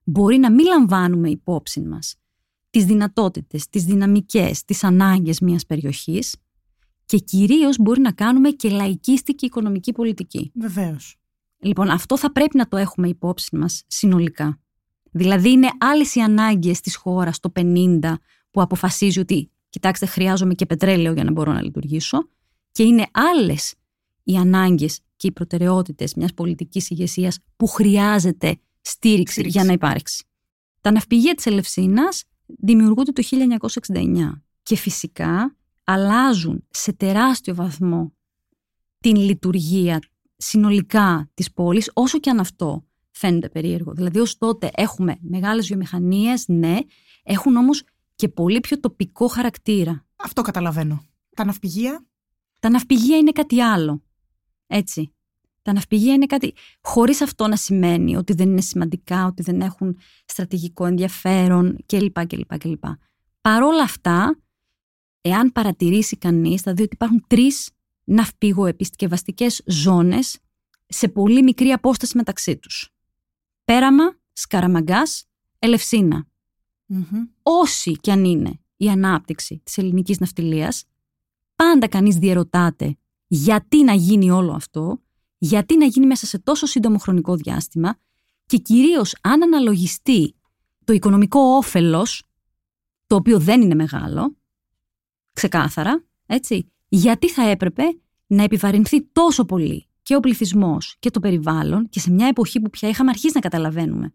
μπορεί 0.05 0.39
να 0.39 0.51
μην 0.51 0.67
λαμβάνουμε 0.67 1.31
υπόψη 1.31 1.81
μας 1.81 2.17
τις 2.71 2.85
δυνατότητες, 2.85 3.69
τις 3.69 3.85
δυναμικές, 3.85 4.65
τις 4.65 4.85
ανάγκες 4.85 5.41
μιας 5.41 5.67
περιοχής 5.67 6.37
και 7.05 7.19
κυρίως 7.19 7.77
μπορεί 7.79 8.01
να 8.01 8.13
κάνουμε 8.13 8.51
και 8.51 8.69
λαϊκίστικη 8.69 9.47
οικονομική 9.47 9.93
πολιτική. 9.93 10.51
Βεβαίως. 10.55 11.17
Λοιπόν, 11.59 11.91
αυτό 11.91 12.19
θα 12.19 12.33
πρέπει 12.33 12.57
να 12.57 12.69
το 12.69 12.77
έχουμε 12.77 13.09
υπόψη 13.09 13.57
μας 13.57 13.83
συνολικά. 13.87 14.61
Δηλαδή 15.11 15.51
είναι 15.51 15.69
άλλες 15.79 16.15
οι 16.15 16.21
ανάγκες 16.21 16.81
της 16.81 16.97
χώρας 16.97 17.41
το 17.41 17.53
50 17.55 18.19
που 18.51 18.61
αποφασίζει 18.61 19.21
ότι 19.21 19.51
κοιτάξτε 19.69 20.07
χρειάζομαι 20.07 20.55
και 20.55 20.67
πετρέλαιο 20.67 21.13
για 21.13 21.25
να 21.25 21.33
μπορώ 21.33 21.53
να 21.53 21.63
λειτουργήσω 21.63 22.29
και 22.73 22.83
είναι 22.83 23.07
άλλες 23.13 23.75
οι 24.23 24.37
ανάγκες 24.37 25.01
και 25.17 25.27
οι 25.27 25.33
προτεραιότητες 25.33 26.15
μιας 26.15 26.35
πολιτικής 26.35 26.91
ηγεσίας 26.91 27.39
που 27.57 27.67
χρειάζεται 27.67 28.57
στήριξη, 28.83 29.49
για 29.49 29.65
να 29.65 29.73
υπάρξει. 29.73 30.25
Τα 30.81 30.91
ναυπηγεία 30.91 31.35
της 31.35 31.47
Ελευσίνας 31.47 32.25
δημιουργούνται 32.47 33.13
το 33.13 33.23
1969 33.95 34.43
και 34.63 34.77
φυσικά 34.77 35.57
αλλάζουν 35.85 36.67
σε 36.71 36.93
τεράστιο 36.93 37.55
βαθμό 37.55 38.13
την 38.99 39.17
λειτουργία 39.17 40.01
συνολικά 40.37 41.31
της 41.35 41.53
πόλης, 41.53 41.91
όσο 41.95 42.19
και 42.19 42.31
αν 42.31 42.41
αυτό 42.41 42.87
φαίνεται 43.11 43.49
περίεργο. 43.49 43.93
Δηλαδή 43.93 44.19
ως 44.19 44.39
τότε 44.39 44.71
έχουμε 44.75 45.17
μεγάλες 45.21 45.67
βιομηχανίες, 45.67 46.45
ναι, 46.49 46.79
έχουν 47.23 47.57
όμως 47.57 47.83
και 48.15 48.29
πολύ 48.29 48.61
πιο 48.61 48.81
τοπικό 48.81 49.27
χαρακτήρα. 49.27 50.07
Αυτό 50.17 50.43
καταλαβαίνω. 50.43 51.05
Τα 51.37 51.45
ναυπηγεία; 51.45 52.07
Τα 52.61 52.69
ναυπηγεία 52.69 53.17
είναι 53.17 53.33
κάτι 53.33 53.61
άλλο. 53.61 54.03
Έτσι. 54.67 55.15
Τα 55.63 55.73
ναυπηγεία 55.73 56.15
είναι 56.15 56.27
κάτι 56.27 56.55
χωρίς 56.81 57.21
αυτό 57.21 57.49
να 57.49 57.57
σημαίνει 57.57 58.17
ότι 58.17 58.33
δεν 58.33 58.49
είναι 58.51 58.61
σημαντικά, 58.61 59.27
ότι 59.27 59.43
δεν 59.43 59.61
έχουν 59.61 59.99
στρατηγικό 60.25 60.87
ενδιαφέρον 60.87 61.77
κλπ. 61.87 62.27
κλπ, 62.27 62.59
κλπ. 62.59 62.85
Παρόλα 63.41 63.83
αυτά, 63.83 64.39
εάν 65.21 65.53
παρατηρήσει 65.53 66.17
κανείς, 66.17 66.63
θα 66.63 66.73
δει 66.73 66.83
ότι 66.83 66.95
υπάρχουν 66.95 67.25
τρεις 67.27 67.71
ναυπηγοεπισκευαστικές 68.05 69.63
ζώνες 69.67 70.39
σε 70.87 71.09
πολύ 71.09 71.43
μικρή 71.43 71.71
απόσταση 71.71 72.17
μεταξύ 72.17 72.57
τους. 72.57 72.91
Πέραμα, 73.65 74.17
Σκαραμαγκάς, 74.33 75.25
Ελευσίνα. 75.59 76.27
Όση 77.43 77.93
κι 77.93 78.11
αν 78.11 78.25
είναι 78.25 78.61
η 78.77 78.89
ανάπτυξη 78.89 79.61
της 79.65 79.79
ελληνικής 79.79 80.19
ναυτιλίας, 80.19 80.85
πάντα 81.57 81.89
κανείς 81.89 82.17
διαρωτάται 82.17 82.97
γιατί 83.27 83.85
να 83.85 83.93
γίνει 83.93 84.31
όλο 84.31 84.53
αυτό, 84.53 85.03
γιατί 85.45 85.79
να 85.79 85.85
γίνει 85.85 86.07
μέσα 86.07 86.27
σε 86.27 86.39
τόσο 86.39 86.67
σύντομο 86.67 86.99
χρονικό 86.99 87.37
διάστημα 87.37 87.99
και 88.47 88.57
κυρίως 88.57 89.17
αν 89.21 89.43
αναλογιστεί 89.43 90.35
το 90.85 90.93
οικονομικό 90.93 91.41
όφελος, 91.41 92.25
το 93.07 93.15
οποίο 93.15 93.39
δεν 93.39 93.61
είναι 93.61 93.75
μεγάλο, 93.75 94.37
ξεκάθαρα, 95.33 96.05
έτσι, 96.27 96.73
γιατί 96.89 97.31
θα 97.31 97.43
έπρεπε 97.49 97.83
να 98.27 98.43
επιβαρυνθεί 98.43 99.03
τόσο 99.03 99.45
πολύ 99.45 99.87
και 100.03 100.17
ο 100.17 100.21
πληθυσμός 100.21 100.97
και 100.99 101.11
το 101.11 101.21
περιβάλλον 101.21 101.89
και 101.89 102.01
σε 102.01 102.11
μια 102.11 102.27
εποχή 102.27 102.61
που 102.61 102.71
πια 102.71 102.89
είχαμε 102.89 103.11
αρχίσει 103.11 103.35
να 103.35 103.41
καταλαβαίνουμε. 103.41 104.15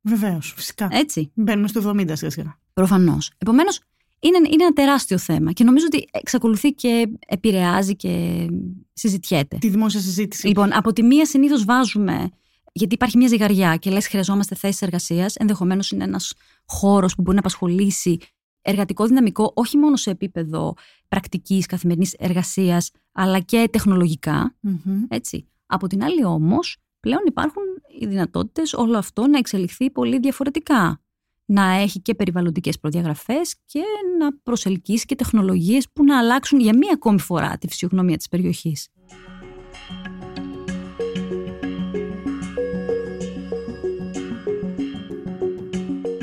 Βεβαίως, 0.00 0.52
φυσικά. 0.56 0.88
Έτσι. 0.90 1.30
Μπαίνουμε 1.34 1.68
στο 1.68 1.92
70 1.96 2.12
σιγά 2.14 2.58
Προφανώς. 2.72 3.32
Επομένως, 3.38 3.80
είναι, 4.20 4.36
είναι 4.36 4.62
ένα 4.64 4.72
τεράστιο 4.72 5.18
θέμα 5.18 5.52
και 5.52 5.64
νομίζω 5.64 5.86
ότι 5.86 6.08
εξακολουθεί 6.10 6.72
και 6.72 7.08
επηρεάζει 7.26 7.96
και 7.96 8.46
συζητιέται. 8.92 9.58
Τη 9.58 9.68
δημόσια 9.68 10.00
συζήτηση. 10.00 10.46
Λοιπόν, 10.46 10.72
από 10.72 10.92
τη 10.92 11.02
μία 11.02 11.26
συνήθως 11.26 11.64
βάζουμε. 11.64 12.28
Γιατί 12.72 12.94
υπάρχει 12.94 13.16
μια 13.16 13.28
ζυγαριά 13.28 13.76
και 13.76 13.90
λες, 13.90 14.08
χρειαζόμαστε 14.08 14.54
θέσεις 14.54 14.82
εργασίας. 14.82 15.34
Ενδεχομένως 15.34 15.90
είναι 15.90 16.04
ένας 16.04 16.32
χώρος 16.66 17.14
που 17.14 17.22
μπορεί 17.22 17.34
να 17.34 17.40
απασχολήσει 17.40 18.18
εργατικό 18.66 19.06
δυναμικό 19.06 19.52
όχι 19.54 19.76
μόνο 19.76 19.96
σε 19.96 20.10
επίπεδο 20.10 20.74
πρακτικής 21.08 21.66
καθημερινής 21.66 22.12
εργασίας 22.18 22.90
αλλά 23.12 23.40
και 23.40 23.68
τεχνολογικα 23.72 24.56
Έτσι. 25.08 25.48
Από 25.66 25.86
την 25.86 26.04
άλλη 26.04 26.24
όμως 26.24 26.76
πλέον 27.00 27.22
υπάρχουν 27.26 27.62
οι 28.00 28.06
δυνατότητες 28.06 28.72
όλο 28.72 28.98
αυτό 28.98 29.26
να 29.26 29.38
εξελιχθεί 29.38 29.90
πολύ 29.90 30.18
διαφορετικά. 30.18 31.00
Να 31.48 31.72
έχει 31.72 32.00
και 32.00 32.14
περιβαλλοντικές 32.14 32.78
προδιαγραφές 32.78 33.56
και 33.66 33.80
να 34.18 34.36
προσελκύσει 34.42 35.06
και 35.06 35.14
τεχνολογίες 35.14 35.86
που 35.92 36.04
να 36.04 36.18
αλλάξουν 36.18 36.60
για 36.60 36.76
μία 36.76 36.90
ακόμη 36.94 37.20
φορά 37.20 37.58
τη 37.58 37.68
φυσιογνωμία 37.68 38.16
της 38.16 38.28
περιοχής. 38.28 38.88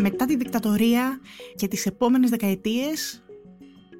μετά 0.03 0.25
τη 0.25 0.35
δικτατορία 0.35 1.19
και 1.55 1.67
τις 1.67 1.85
επόμενες 1.85 2.29
δεκαετίες 2.29 3.23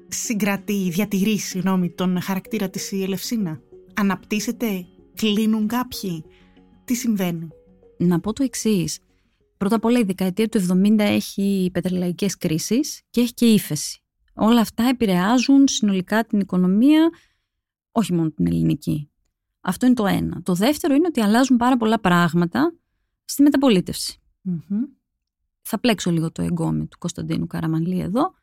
συγκρατεί, 0.08 0.88
διατηρεί 0.90 1.38
συγγνώμη, 1.38 1.90
τον 1.90 2.20
χαρακτήρα 2.20 2.70
της 2.70 2.92
η 2.92 3.02
Ελευσίνα. 3.02 3.60
Αναπτύσσεται, 3.94 4.86
κλείνουν 5.14 5.66
κάποιοι. 5.66 6.24
Τι 6.84 6.94
συμβαίνει; 6.94 7.48
Να 7.96 8.20
πω 8.20 8.32
το 8.32 8.42
εξής. 8.42 8.98
Πρώτα 9.56 9.76
απ' 9.76 9.84
όλα 9.84 9.98
η 9.98 10.02
δεκαετία 10.02 10.48
του 10.48 10.60
70 10.60 10.98
έχει 10.98 11.70
πετρελαϊκές 11.72 12.36
κρίσεις 12.36 13.02
και 13.10 13.20
έχει 13.20 13.34
και 13.34 13.46
ύφεση. 13.46 14.02
Όλα 14.34 14.60
αυτά 14.60 14.84
επηρεάζουν 14.84 15.68
συνολικά 15.68 16.24
την 16.24 16.40
οικονομία, 16.40 17.10
όχι 17.92 18.12
μόνο 18.12 18.30
την 18.30 18.46
ελληνική. 18.46 19.10
Αυτό 19.60 19.86
είναι 19.86 19.94
το 19.94 20.06
ένα. 20.06 20.42
Το 20.42 20.54
δεύτερο 20.54 20.94
είναι 20.94 21.06
ότι 21.06 21.20
αλλάζουν 21.20 21.56
πάρα 21.56 21.76
πολλά 21.76 22.00
πράγματα 22.00 22.74
στη 23.24 23.42
μεταπολιτευση 23.42 24.18
θα 25.64 25.78
πλέξω 25.78 26.10
λίγο 26.10 26.32
το 26.32 26.42
εγκόμιο 26.42 26.86
του 26.86 26.98
Κωνσταντίνου 26.98 27.46
Καραμαλή 27.46 28.00
εδώ. 28.00 28.34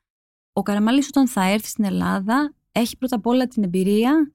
Ο 0.54 0.62
Καραμαλής 0.62 1.08
όταν 1.08 1.28
θα 1.28 1.44
έρθει 1.44 1.68
στην 1.68 1.84
Ελλάδα 1.84 2.54
έχει 2.72 2.98
πρώτα 2.98 3.16
απ' 3.16 3.26
όλα 3.26 3.48
την 3.48 3.64
εμπειρία 3.64 4.34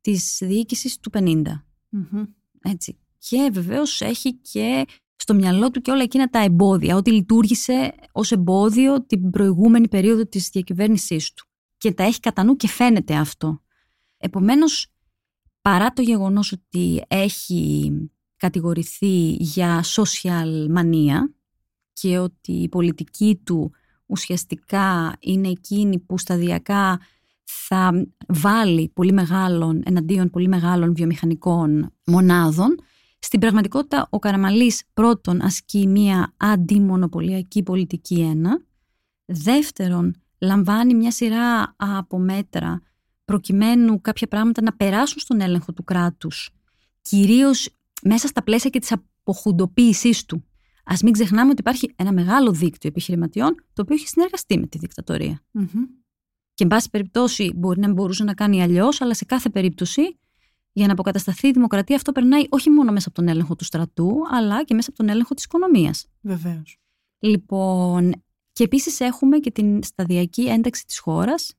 της 0.00 0.38
διοίκησης 0.42 0.98
του 0.98 1.10
50. 1.10 1.42
Έτσι. 2.62 2.98
Και 3.18 3.50
βεβαίως 3.52 4.00
έχει 4.00 4.34
και 4.34 4.84
στο 5.22 5.34
μυαλό 5.34 5.70
του 5.70 5.80
και 5.80 5.90
όλα 5.90 6.02
εκείνα 6.02 6.28
τα 6.28 6.38
εμπόδια, 6.38 6.96
ό,τι 6.96 7.12
λειτουργήσε 7.12 7.94
ως 8.12 8.32
εμπόδιο 8.32 9.06
την 9.06 9.30
προηγούμενη 9.30 9.88
περίοδο 9.88 10.26
της 10.26 10.48
διακυβέρνησής 10.48 11.32
του. 11.32 11.46
Και 11.78 11.92
τα 11.92 12.02
έχει 12.02 12.20
κατά 12.20 12.44
νου 12.44 12.56
και 12.56 12.68
φαίνεται 12.68 13.14
αυτό. 13.14 13.62
Επομένως, 14.16 14.86
παρά 15.62 15.92
το 15.92 16.02
γεγονός 16.02 16.52
ότι 16.52 17.02
έχει 17.08 17.92
κατηγορηθεί 18.36 19.30
για 19.30 19.84
social 19.84 20.66
μανία, 20.70 21.34
και 21.92 22.18
ότι 22.18 22.52
η 22.52 22.68
πολιτική 22.68 23.40
του 23.44 23.72
ουσιαστικά 24.06 25.16
είναι 25.20 25.48
εκείνη 25.48 25.98
που 25.98 26.18
σταδιακά 26.18 27.00
θα 27.44 28.06
βάλει 28.28 28.88
πολύ 28.88 29.12
μεγάλων, 29.12 29.82
εναντίον 29.84 30.30
πολύ 30.30 30.48
μεγάλων 30.48 30.94
βιομηχανικών 30.94 31.92
μονάδων. 32.06 32.74
Στην 33.24 33.40
πραγματικότητα 33.40 34.06
ο 34.10 34.18
Καραμαλής 34.18 34.82
πρώτον 34.92 35.40
ασκεί 35.40 35.86
μια 35.86 36.34
αντιμονοπολιακή 36.36 37.62
πολιτική 37.62 38.20
ένα. 38.20 38.62
Δεύτερον 39.24 40.14
λαμβάνει 40.38 40.94
μια 40.94 41.10
σειρά 41.10 41.74
από 41.76 42.18
μέτρα 42.18 42.80
προκειμένου 43.24 44.00
κάποια 44.00 44.26
πράγματα 44.26 44.62
να 44.62 44.72
περάσουν 44.72 45.18
στον 45.18 45.40
έλεγχο 45.40 45.72
του 45.72 45.84
κράτους 45.84 46.50
κυρίως 47.02 47.68
μέσα 48.02 48.26
στα 48.26 48.42
πλαίσια 48.42 48.70
και 48.70 48.78
της 48.78 48.92
αποχουντοποίησής 48.92 50.24
του. 50.24 50.44
Α 50.84 50.94
μην 51.02 51.12
ξεχνάμε 51.12 51.50
ότι 51.50 51.60
υπάρχει 51.60 51.92
ένα 51.96 52.12
μεγάλο 52.12 52.52
δίκτυο 52.52 52.88
επιχειρηματιών 52.88 53.54
το 53.72 53.82
οποίο 53.82 53.94
έχει 53.94 54.08
συνεργαστεί 54.08 54.58
με 54.58 54.66
τη 54.66 54.78
δικτατορία. 54.78 55.42
Και, 56.54 56.62
εν 56.62 56.68
πάση 56.68 56.90
περιπτώσει, 56.90 57.52
μπορεί 57.54 57.80
να 57.80 57.92
μπορούσε 57.92 58.24
να 58.24 58.34
κάνει 58.34 58.62
αλλιώς, 58.62 59.00
αλλά 59.00 59.14
σε 59.14 59.24
κάθε 59.24 59.50
περίπτωση, 59.50 60.18
για 60.72 60.86
να 60.86 60.92
αποκατασταθεί 60.92 61.48
η 61.48 61.50
δημοκρατία, 61.50 61.96
αυτό 61.96 62.12
περνάει 62.12 62.44
όχι 62.48 62.70
μόνο 62.70 62.92
μέσα 62.92 63.08
από 63.08 63.16
τον 63.16 63.28
έλεγχο 63.28 63.56
του 63.56 63.64
στρατού, 63.64 64.16
αλλά 64.30 64.64
και 64.64 64.74
μέσα 64.74 64.88
από 64.88 64.98
τον 64.98 65.08
έλεγχο 65.08 65.34
της 65.34 65.44
οικονομίας. 65.44 66.06
Βεβαίως. 66.20 66.78
Λοιπόν, 67.18 68.12
Και 68.52 68.64
επίσης 68.64 69.00
έχουμε 69.00 69.38
και 69.38 69.50
την 69.50 69.82
σταδιακή 69.82 70.42
ένταξη 70.42 70.86
της 70.86 70.98
χώρας, 70.98 71.54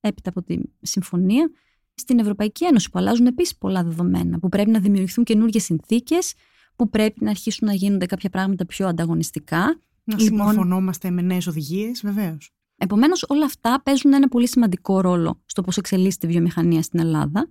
έπειτα 0.00 0.30
από 0.30 0.42
τη 0.42 0.58
συμφωνία, 0.80 1.50
στην 1.94 2.18
Ευρωπαϊκή 2.18 2.64
Ένωση, 2.64 2.90
που 2.90 2.98
αλλάζουν 2.98 3.26
επίσης 3.26 3.56
πολλά 3.56 3.84
δεδομένα, 3.84 4.38
που 4.38 4.48
πρέπει 4.48 4.70
να 4.70 4.80
δημιουργηθούν 4.80 5.24
καινούργιες 5.24 5.64
συνθήκες, 5.64 6.34
που 6.76 6.88
πρέπει 6.88 7.24
να 7.24 7.30
αρχίσουν 7.30 7.68
να 7.68 7.74
γίνονται 7.74 8.06
κάποια 8.06 8.30
πράγματα 8.30 8.66
πιο 8.66 8.86
ανταγωνιστικά. 8.86 9.58
Να 10.04 10.16
λοιπόν, 10.18 10.38
συμμορφωνόμαστε 10.38 11.10
με 11.10 11.22
νέες 11.22 11.46
οδηγίες, 11.46 12.00
βεβαίως. 12.04 12.50
Επομένως, 12.76 13.24
όλα 13.28 13.44
αυτά 13.44 13.82
παίζουν 13.82 14.12
ένα 14.12 14.28
πολύ 14.28 14.48
σημαντικό 14.48 15.00
ρόλο 15.00 15.42
στο 15.44 15.62
πώς 15.62 15.76
εξελίσσεται 15.76 16.26
η 16.26 16.30
βιομηχανία 16.30 16.82
στην 16.82 17.00
Ελλάδα. 17.00 17.50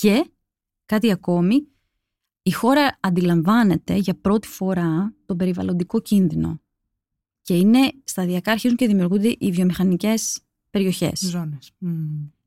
Και 0.00 0.30
κάτι 0.86 1.10
ακόμη, 1.10 1.66
η 2.42 2.50
χώρα 2.50 2.98
αντιλαμβάνεται 3.00 3.94
για 3.94 4.14
πρώτη 4.20 4.48
φορά 4.48 5.14
τον 5.26 5.36
περιβαλλοντικό 5.36 6.00
κίνδυνο. 6.00 6.60
Και 7.42 7.56
είναι 7.56 7.92
σταδιακά 8.04 8.52
αρχίζουν 8.52 8.76
και 8.76 8.86
δημιουργούνται 8.86 9.36
οι 9.38 9.50
βιομηχανικές 9.50 10.40
περιοχές. 10.70 11.20
Ζώνες. 11.20 11.72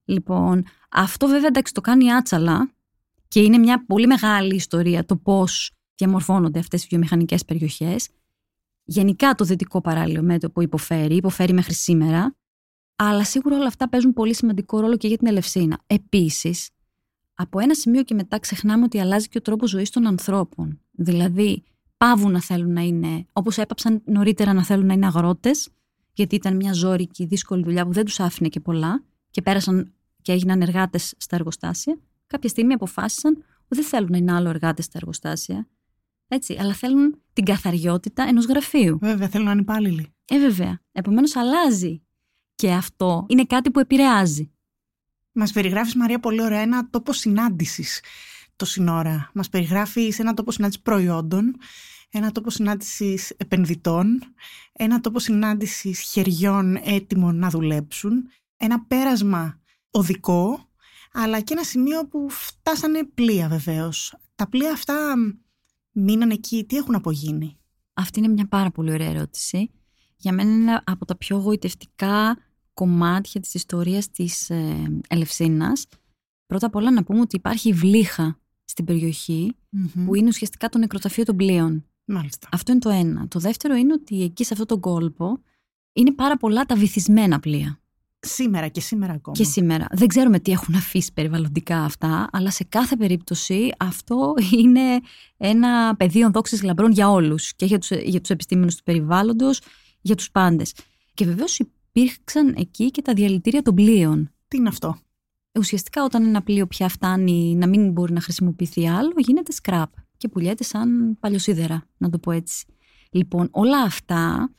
Λοιπόν, 0.06 0.64
αυτό 0.90 1.28
βέβαια 1.28 1.48
εντάξει 1.48 1.74
το 1.74 1.82
κάνει 1.82 2.14
άτσαλα 2.14 2.72
και 3.28 3.42
είναι 3.42 3.58
μια 3.58 3.86
πολύ 3.86 4.08
μεγάλη 4.08 4.56
ιστορία 4.56 5.06
το 5.06 5.16
πώς 5.18 5.72
διαμορφώνονται 5.96 6.60
αυτές 6.60 6.84
οι 6.84 6.88
βιομηχανικές 6.90 7.46
περιοχές. 7.46 8.10
Γενικά 8.84 9.36
το 9.36 9.46
δυτικό 9.46 9.82
παράλληλο 9.82 10.22
μέτωπο 10.22 10.62
υποφέρει, 10.62 11.16
υποφέρει 11.16 11.54
μέχρι 11.54 11.74
σήμερα. 11.74 12.36
Αλλά 12.96 13.24
σίγουρα 13.24 13.56
όλα 13.56 13.68
αυτά 13.68 13.90
παίζουν 13.90 14.14
πολύ 14.14 14.36
σημαντικό 14.36 14.80
ρόλο 14.80 14.98
και 14.98 15.08
για 15.08 15.18
την 15.18 15.28
Ελευσίνα. 15.28 15.80
Επίσης, 15.88 16.70
από 17.40 17.60
ένα 17.60 17.74
σημείο 17.74 18.04
και 18.04 18.14
μετά 18.14 18.40
ξεχνάμε 18.40 18.84
ότι 18.84 19.00
αλλάζει 19.00 19.28
και 19.28 19.38
ο 19.38 19.42
τρόπος 19.42 19.70
ζωής 19.70 19.90
των 19.90 20.08
ανθρώπων. 20.08 20.80
Δηλαδή, 20.92 21.64
πάβουν 21.98 22.32
να 22.32 22.42
θέλουν 22.42 22.74
να 22.74 22.82
είναι, 22.82 23.26
όπως 23.34 23.58
έπαψαν 23.58 24.02
νωρίτερα 24.06 24.54
να 24.54 24.64
θέλουν 24.64 24.86
να 24.86 24.94
είναι 24.94 25.06
αγρότες, 25.06 25.70
γιατί 26.14 26.36
ήταν 26.36 26.56
μια 26.56 26.74
ζώρικη, 26.74 27.26
δύσκολη 27.26 27.64
δουλειά 27.64 27.86
που 27.86 27.94
δεν 27.94 28.06
τους 28.06 28.20
άφηνε 28.20 28.50
και 28.50 28.60
πολλά, 28.60 29.04
και 29.32 29.42
πέρασαν 29.42 29.94
και 30.22 30.32
έγιναν 30.32 30.62
εργάτες 30.62 31.14
στα 31.18 31.36
εργοστάσια. 31.36 31.98
Κάποια 32.28 32.50
στιγμή 32.50 32.74
αποφάσισαν 32.74 33.34
ότι 33.64 33.76
δεν 33.76 33.84
θέλουν 33.84 34.12
να 34.12 34.18
είναι 34.18 34.34
άλλο 34.34 34.50
εργάτες 34.50 34.86
στα 34.86 34.98
εργοστάσια. 34.98 35.68
Έτσι, 36.28 36.58
αλλά 36.60 36.74
θέλουν 36.74 37.22
την 37.34 37.46
καθαριότητα 37.46 38.24
ενός 38.24 38.46
γραφείου. 38.46 38.98
Βέβαια, 39.02 39.28
θέλουν 39.28 39.46
να 39.46 39.52
είναι 39.52 39.62
υπάλληλοι. 39.62 40.14
Ε, 40.26 40.40
βέβαια. 40.40 40.82
Επομένως, 40.92 41.36
αλλάζει. 41.36 42.02
Και 42.56 42.72
αυτό 42.72 43.26
είναι 43.28 43.46
κάτι 43.46 43.72
που 43.72 43.80
επηρεάζει. 43.80 44.52
Μας 45.40 45.52
περιγράφεις, 45.52 45.96
Μαρία, 45.96 46.20
πολύ 46.20 46.42
ωραία 46.42 46.60
ένα 46.60 46.90
τόπο 46.90 47.14
συνάντησης 47.14 48.02
το 48.56 48.66
σύνορα. 48.66 49.30
Μας 49.34 49.50
περιγράφεις 49.50 50.20
ένα 50.20 50.34
τόπο 50.34 50.52
συνάντησης 50.52 50.82
προϊόντων, 50.82 51.56
ένα 52.10 52.32
τόπο 52.32 52.50
συνάντησης 52.50 53.30
επενδυτών, 53.30 54.20
ένα 54.72 55.00
τόπο 55.00 55.20
συνάντησης 55.20 56.00
χεριών 56.00 56.76
έτοιμων 56.84 57.36
να 57.36 57.50
δουλέψουν, 57.50 58.30
ένα 58.58 58.86
πέρασμα 58.86 59.60
οδικό, 59.92 60.70
αλλά 61.14 61.40
και 61.42 61.54
ένα 61.54 61.64
σημείο 61.64 62.08
που 62.08 62.28
φτάσανε 62.30 63.04
πλοία 63.04 63.48
βεβαίως. 63.48 64.18
Τα 64.36 64.48
πλοία 64.48 64.72
αυτά 64.72 65.16
μείναν 65.92 66.30
εκεί, 66.30 66.66
τι 66.66 66.78
έχουν 66.78 66.96
απογίνει; 66.96 67.58
Αυτή 67.94 68.20
είναι 68.20 68.28
μια 68.28 68.48
πάρα 68.48 68.72
πολύ 68.72 68.92
ωραία 68.92 69.10
ερώτηση. 69.10 69.72
Για 70.16 70.34
μένα 70.34 70.52
είναι 70.52 70.82
από 70.84 71.06
τα 71.06 71.16
πιο 71.18 71.38
γοητευτικά 71.38 72.38
κομμάτια 72.78 73.42
της 73.42 73.54
ιστορίας 73.54 74.12
της 74.12 74.50
ε, 74.50 75.00
Ελευσίνας. 75.08 75.86
Πρώτα 76.46 76.66
απ' 76.66 76.76
όλα 76.76 76.92
να 76.92 77.04
πούμε 77.04 77.20
ότι 77.20 77.36
υπάρχει 77.36 77.74
βλήχα 77.74 78.40
στην 78.66 78.86
περιοχη 78.86 79.56
που 80.06 80.16
είναι 80.16 80.28
ουσιαστικά 80.28 80.70
το 80.70 80.78
νεκροταφείο 80.78 81.24
των 81.24 81.36
πλοίων. 81.36 81.86
Μάλιστα. 82.06 82.48
Αυτό 82.52 82.72
είναι 82.72 82.82
το 82.82 82.90
ένα. 82.90 83.28
Το 83.28 83.40
δεύτερο 83.40 83.76
είναι 83.76 83.94
ότι 83.94 84.24
εκεί 84.24 84.44
σε 84.44 84.54
αυτό 84.54 84.66
τον 84.66 84.80
κόλπο 84.80 85.42
είναι 85.94 86.12
πάρα 86.12 86.38
πολλά 86.38 86.66
τα 86.66 86.76
βυθισμένα 86.76 87.40
πλοία. 87.40 87.80
Σήμερα 88.20 88.68
και 88.68 88.82
σήμερα 88.82 89.14
ακόμα. 89.14 89.36
Και 89.38 89.44
σήμερα. 89.44 89.86
Δεν 89.92 90.08
ξέρουμε 90.08 90.40
τι 90.40 90.52
έχουν 90.52 90.76
αφήσει 90.76 91.14
περιβαλλοντικά 91.14 91.84
αυτά, 91.84 92.30
αλλά 92.32 92.52
σε 92.52 92.64
κάθε 92.64 92.96
περίπτωση 92.96 93.72
αυτό 93.78 94.34
είναι 94.60 95.00
ένα 95.38 95.96
πεδίο 95.96 96.32
δόξης 96.32 96.64
λαμπρών 96.64 96.92
για 96.92 97.10
όλους 97.10 97.56
και 97.56 97.66
για 97.66 97.78
τους, 97.78 97.90
για 97.90 98.20
τους 98.22 98.30
επιστήμονες 98.30 98.76
του 98.76 98.84
περιβάλλοντος, 98.84 99.62
για 100.02 100.16
τους 100.16 100.32
πάντες. 100.32 100.74
Και 101.14 101.26
βεβαίως 101.26 101.60
υπήρξαν 102.02 102.54
εκεί 102.58 102.92
και 102.92 103.02
τα 103.02 103.14
διαλυτήρια 103.14 103.62
των 103.62 103.76
πλοίων. 103.76 104.32
Τι 104.48 104.58
είναι 104.58 104.68
αυτό; 104.68 104.98
Ουσιαστικά 105.60 106.04
όταν 106.04 106.26
ένα 106.26 106.42
πλοίο 106.42 106.68
πια 106.68 106.90
φτάνει 106.90 107.56
να 107.56 107.68
μην 107.68 107.92
μπορεί 107.92 108.14
να 108.14 108.22
χρησιμοποιηθεί 108.22 108.88
άλλο, 108.88 109.14
γίνεται 109.18 109.52
scrap 109.64 109.86
και 110.18 110.28
πουλιέται 110.28 110.64
σαν 110.64 111.18
παλιοσίδερα, 111.20 111.84
να 111.98 112.10
το 112.10 112.20
πω 112.20 112.32
έτσι. 112.32 112.66
Λοιπόν, 113.12 113.48
όλα 113.52 113.82
αυτά, 113.82 114.52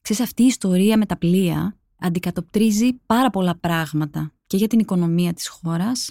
ξέρεις 0.00 0.22
αυτή 0.22 0.42
η 0.42 0.46
ιστορία 0.46 0.98
με 0.98 1.06
τα 1.06 1.16
πλοία, 1.16 1.78
αντικατοπτρίζει 1.98 2.92
πάρα 3.06 3.30
πολλά 3.30 3.56
πράγματα 3.56 4.32
και 4.46 4.56
για 4.56 4.66
την 4.66 4.78
οικονομία 4.78 5.32
της 5.32 5.48
χώρας 5.48 6.10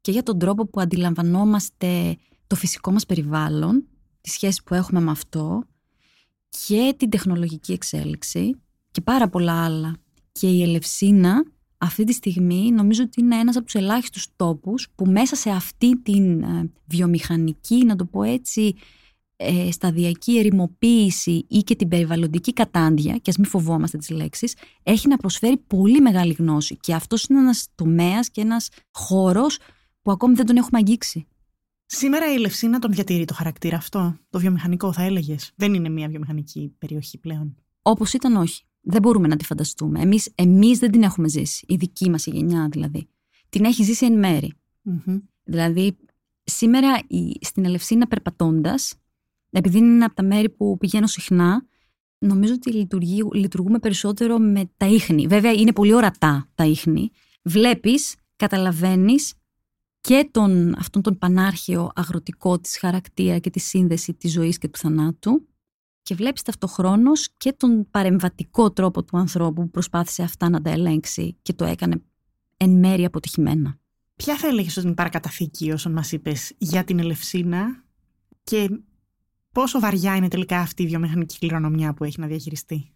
και 0.00 0.10
για 0.10 0.22
τον 0.22 0.38
τρόπο 0.38 0.66
που 0.66 0.80
αντιλαμβανόμαστε 0.80 2.16
το 2.46 2.54
φυσικό 2.54 2.92
μας 2.92 3.06
περιβάλλον, 3.06 3.86
τη 4.20 4.30
σχέση 4.30 4.62
που 4.62 4.74
έχουμε 4.74 5.00
με 5.00 5.10
αυτό 5.10 5.62
και 6.66 6.94
την 6.96 7.10
τεχνολογική 7.10 7.72
εξέλιξη 7.72 8.54
και 8.90 9.00
πάρα 9.00 9.28
πολλά 9.28 9.64
άλλα. 9.64 9.96
Και 10.32 10.48
η 10.48 10.62
Ελευσίνα 10.62 11.44
αυτή 11.78 12.04
τη 12.04 12.12
στιγμή 12.12 12.70
νομίζω 12.70 13.02
ότι 13.02 13.20
είναι 13.20 13.36
ένας 13.36 13.56
από 13.56 13.64
τους 13.64 13.74
ελάχιστους 13.74 14.26
τόπους 14.36 14.88
που 14.94 15.06
μέσα 15.06 15.36
σε 15.36 15.50
αυτή 15.50 16.00
την 16.00 16.42
ε, 16.42 16.70
βιομηχανική, 16.86 17.84
να 17.84 17.96
το 17.96 18.04
πω 18.04 18.22
έτσι, 18.22 18.74
ε, 19.36 19.70
σταδιακή 19.70 20.38
ερημοποίηση 20.38 21.44
ή 21.48 21.58
και 21.58 21.76
την 21.76 21.88
περιβαλλοντική 21.88 22.52
κατάντια, 22.52 23.16
και 23.16 23.30
ας 23.30 23.36
μην 23.36 23.46
φοβόμαστε 23.48 23.98
τις 23.98 24.10
λέξεις, 24.10 24.54
έχει 24.82 25.08
να 25.08 25.16
προσφέρει 25.16 25.56
πολύ 25.56 26.00
μεγάλη 26.00 26.32
γνώση. 26.32 26.76
Και 26.76 26.94
αυτός 26.94 27.24
είναι 27.24 27.38
ένας 27.38 27.66
τομέας 27.74 28.30
και 28.30 28.40
ένας 28.40 28.68
χώρος 28.90 29.58
που 30.02 30.10
ακόμη 30.10 30.34
δεν 30.34 30.46
τον 30.46 30.56
έχουμε 30.56 30.78
αγγίξει. 30.78 31.26
Σήμερα 31.86 32.32
η 32.32 32.38
Λευσίνα 32.38 32.78
τον 32.78 32.92
διατηρεί 32.92 33.24
το 33.24 33.34
χαρακτήρα 33.34 33.76
αυτό, 33.76 34.16
το 34.30 34.38
βιομηχανικό, 34.38 34.92
θα 34.92 35.02
έλεγες; 35.02 35.52
Δεν 35.56 35.74
είναι 35.74 35.88
μια 35.88 36.08
βιομηχανική 36.08 36.74
περιοχή 36.78 37.18
πλέον. 37.18 37.56
Όπως 37.82 38.12
ήταν, 38.12 38.36
όχι. 38.36 38.62
Δεν 38.80 39.02
μπορούμε 39.02 39.28
να 39.28 39.36
τη 39.36 39.44
φανταστούμε. 39.44 40.00
Εμείς 40.00 40.32
εμείς 40.34 40.78
δεν 40.78 40.90
την 40.90 41.02
έχουμε 41.02 41.28
ζήσει. 41.28 41.64
Η 41.68 41.76
δική 41.76 42.10
μας 42.10 42.26
η 42.26 42.30
γενιά 42.30 42.68
δηλαδή. 42.70 43.08
Την 43.48 43.64
έχει 43.64 43.82
ζήσει 43.82 44.06
εν 44.06 44.18
μερη 44.18 44.52
Δηλαδή, 45.44 45.96
σήμερα 46.44 46.98
στην 47.40 47.64
Ελευσίνα 47.64 48.06
περπατώντας, 48.06 48.94
επειδή 49.50 49.78
είναι 49.78 50.04
από 50.04 50.14
τα 50.14 50.22
μέρη 50.22 50.48
που 50.48 50.76
πηγαίνω 50.78 51.06
συχνά, 51.06 51.66
νομίζω 52.18 52.54
ότι 52.54 52.88
λειτουργούμε 53.32 53.78
περισσότερο 53.78 54.38
με 54.38 54.70
τα 54.76 54.86
ίχνη. 54.86 55.26
Βέβαια 55.26 55.52
είναι 55.52 55.72
πολύ 55.72 55.94
ορατά 55.94 56.48
τα 56.54 56.64
ίχνη. 56.64 57.10
Βλέπεις, 57.42 58.14
καταλαβαίνεις 58.36 59.34
και 60.00 60.28
τον, 60.30 60.74
αυτόν 60.78 61.02
τον 61.02 61.18
πανάρχαιο 61.18 61.90
αγροτικό 61.94 62.58
της 62.58 62.78
χαρακτήρα 62.78 63.38
και 63.38 63.50
τη 63.50 63.58
σύνδεση 63.58 64.14
της 64.14 64.32
ζωής 64.32 64.58
και 64.58 64.68
του 64.68 64.78
θανάτου 64.78 65.48
και 66.02 66.14
βλέπεις 66.14 66.42
ταυτοχρόνως 66.42 67.28
και 67.36 67.52
τον 67.52 67.90
παρεμβατικό 67.90 68.70
τρόπο 68.72 69.04
του 69.04 69.16
ανθρώπου 69.18 69.62
που 69.62 69.70
προσπάθησε 69.70 70.22
αυτά 70.22 70.48
να 70.48 70.62
τα 70.62 70.70
ελέγξει 70.70 71.36
και 71.42 71.52
το 71.52 71.64
έκανε 71.64 72.02
εν 72.56 72.70
μέρει 72.70 73.04
αποτυχημένα. 73.04 73.78
Ποια 74.16 74.36
θα 74.36 74.46
έλεγες 74.46 74.72
ότι 74.72 74.80
είναι 74.80 74.90
η 74.90 74.96
παρακαταθήκη 74.96 75.70
όσων 75.70 75.92
μας 75.92 76.12
είπες 76.12 76.52
για 76.58 76.84
την 76.84 76.98
Ελευσίνα 76.98 77.84
και 78.42 78.68
Πόσο 79.52 79.80
βαριά 79.80 80.16
είναι 80.16 80.28
τελικά 80.28 80.60
αυτή 80.60 80.82
η 80.82 80.86
βιομηχανική 80.86 81.38
κληρονομιά 81.38 81.94
που 81.94 82.04
έχει 82.04 82.20
να 82.20 82.26
διαχειριστεί; 82.26 82.94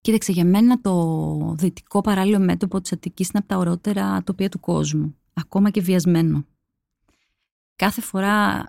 Κοίταξε, 0.00 0.32
για 0.32 0.44
μένα 0.44 0.80
το 0.80 1.54
δυτικό 1.58 2.00
παράλληλο 2.00 2.38
μέτωπο 2.38 2.80
της 2.80 2.92
Αττικής 2.92 3.28
είναι 3.28 3.38
από 3.38 3.48
τα 3.48 3.56
ορότερα 3.56 4.22
τοπία 4.22 4.48
του 4.48 4.60
κόσμου. 4.60 5.16
Ακόμα 5.32 5.70
και 5.70 5.80
βιασμένο. 5.80 6.46
Κάθε 7.76 8.00
φορά, 8.00 8.66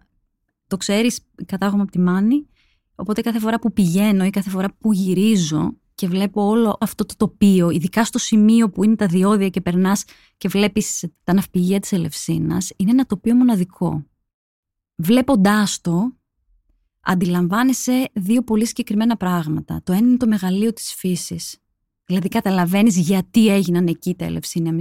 το 0.68 0.78
ξέρεις, 0.78 1.20
κατάγομαι 1.46 1.82
από 1.82 1.92
τη 1.92 2.00
Μάνη, 2.00 2.48
οπότε 2.98 3.22
κάθε 3.22 3.40
φορά 3.40 3.60
που 3.60 3.74
πηγαίνω 3.74 4.26
ή 4.26 4.30
κάθε 4.30 4.50
φορά 4.50 4.74
που 4.80 4.94
γυρίζω 4.94 5.78
και 5.96 6.08
βλέπω 6.08 6.48
όλο 6.48 6.78
αυτό 6.80 7.06
το 7.06 7.14
τοπίο, 7.18 7.70
ειδικά 7.70 8.06
στο 8.06 8.18
σημείο 8.18 8.70
που 8.70 8.84
είναι 8.84 8.96
τα 8.96 9.06
διόδια 9.06 9.50
και 9.50 9.62
περνάς 9.62 10.04
και 10.38 10.48
βλέπεις 10.48 11.06
τα 11.24 11.34
ναυπηγεία 11.34 11.80
της 11.80 11.92
Ελευσίνας, 11.92 12.72
είναι 12.76 12.92
ένα 12.92 13.06
τοπίο 13.06 13.36
μοναδικό. 13.36 14.06
Βλέποντάς 14.96 15.82
το, 15.82 16.14
αντιλαμβάνεσαι 17.00 18.10
δύο 18.14 18.44
πολύ 18.44 18.68
συγκεκριμένα 18.68 19.18
πράγματα. 19.18 19.82
Το 19.84 19.94
ένα 19.94 20.08
είναι 20.08 20.18
το 20.18 20.28
μεγαλείο 20.28 20.74
της 20.74 20.94
φύσης. 20.94 21.58
Δηλαδή 22.06 22.28
καταλαβαίνεις 22.28 22.98
γιατί 22.98 23.48
έγιναν 23.48 23.88
εκεί 23.88 24.16
τα 24.16 24.26
ελευσίνια 24.26 24.74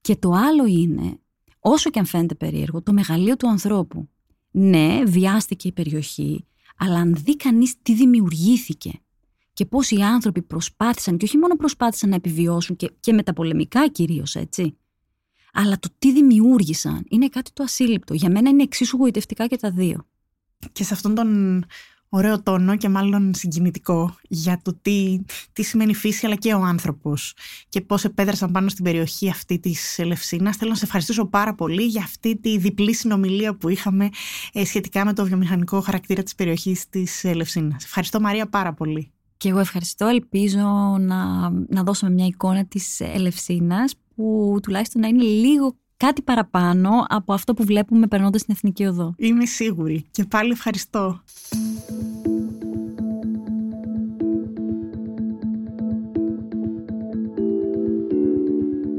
Και 0.00 0.16
το 0.16 0.30
άλλο 0.30 0.66
είναι, 0.66 1.18
όσο 1.58 1.90
και 1.90 1.98
αν 1.98 2.04
φαίνεται 2.04 2.34
περίεργο, 2.34 2.82
το 2.82 2.92
μεγαλείο 2.92 3.36
του 3.36 3.48
ανθρώπου. 3.48 4.08
Ναι, 4.60 5.02
βιάστηκε 5.04 5.68
η 5.68 5.72
περιοχή, 5.72 6.46
αλλά 6.76 6.98
αν 6.98 7.14
δει 7.14 7.36
κανείς 7.36 7.74
τι 7.82 7.94
δημιουργήθηκε 7.94 8.92
και 9.52 9.64
πώς 9.64 9.90
οι 9.90 10.00
άνθρωποι 10.00 10.42
προσπάθησαν 10.42 11.16
και 11.16 11.24
όχι 11.24 11.38
μόνο 11.38 11.56
προσπάθησαν 11.56 12.08
να 12.08 12.14
επιβιώσουν 12.14 12.76
και, 12.76 12.90
και 13.00 13.12
μεταπολεμικά 13.12 13.88
κυρίως 13.88 14.34
έτσι, 14.34 14.76
αλλά 15.52 15.78
το 15.78 15.88
τι 15.98 16.12
δημιούργησαν 16.12 17.04
είναι 17.08 17.28
κάτι 17.28 17.52
το 17.52 17.62
ασύλληπτο. 17.62 18.14
Για 18.14 18.30
μένα 18.30 18.50
είναι 18.50 18.62
εξίσου 18.62 18.96
γοητευτικά 18.96 19.46
και 19.46 19.56
τα 19.56 19.70
δύο. 19.70 20.06
Και 20.72 20.84
σε 20.84 20.94
αυτόν 20.94 21.14
τον 21.14 21.64
ωραίο 22.08 22.42
τόνο 22.42 22.76
και 22.76 22.88
μάλλον 22.88 23.34
συγκινητικό 23.34 24.16
για 24.28 24.60
το 24.62 24.78
τι, 24.82 25.18
τι 25.52 25.62
σημαίνει 25.62 25.94
φύση 25.94 26.26
αλλά 26.26 26.34
και 26.34 26.54
ο 26.54 26.60
άνθρωπος 26.60 27.34
και 27.68 27.80
πώς 27.80 28.04
επέδρασαν 28.04 28.52
πάνω 28.52 28.68
στην 28.68 28.84
περιοχή 28.84 29.30
αυτή 29.30 29.58
της 29.58 29.98
Ελευσίνας. 29.98 30.56
Θέλω 30.56 30.70
να 30.70 30.76
σε 30.76 30.84
ευχαριστήσω 30.84 31.26
πάρα 31.26 31.54
πολύ 31.54 31.84
για 31.84 32.02
αυτή 32.02 32.36
τη 32.36 32.58
διπλή 32.58 32.94
συνομιλία 32.94 33.54
που 33.54 33.68
είχαμε 33.68 34.08
ε, 34.52 34.64
σχετικά 34.64 35.04
με 35.04 35.12
το 35.12 35.24
βιομηχανικό 35.24 35.80
χαρακτήρα 35.80 36.22
της 36.22 36.34
περιοχής 36.34 36.88
της 36.88 37.24
Ελευσίνας. 37.24 37.84
Ευχαριστώ 37.84 38.20
Μαρία 38.20 38.48
πάρα 38.48 38.74
πολύ. 38.74 39.12
Και 39.36 39.48
εγώ 39.48 39.58
ευχαριστώ. 39.58 40.06
Ελπίζω 40.06 40.96
να, 41.00 41.50
να 41.50 41.82
δώσουμε 41.82 42.10
μια 42.10 42.26
εικόνα 42.26 42.64
της 42.64 43.00
Ελευσίνας 43.00 43.94
που 44.14 44.58
τουλάχιστον 44.62 45.00
να 45.00 45.08
είναι 45.08 45.22
λίγο 45.22 45.76
κάτι 45.96 46.22
παραπάνω 46.22 46.90
από 47.08 47.32
αυτό 47.32 47.54
που 47.54 47.64
βλέπουμε 47.64 48.06
περνώντας 48.06 48.40
στην 48.40 48.54
Εθνική 48.54 48.84
Οδό. 48.84 49.14
Είμαι 49.16 49.46
σίγουρη. 49.46 50.04
Και 50.10 50.24
πάλι 50.24 50.50
ευχαριστώ. 50.50 51.22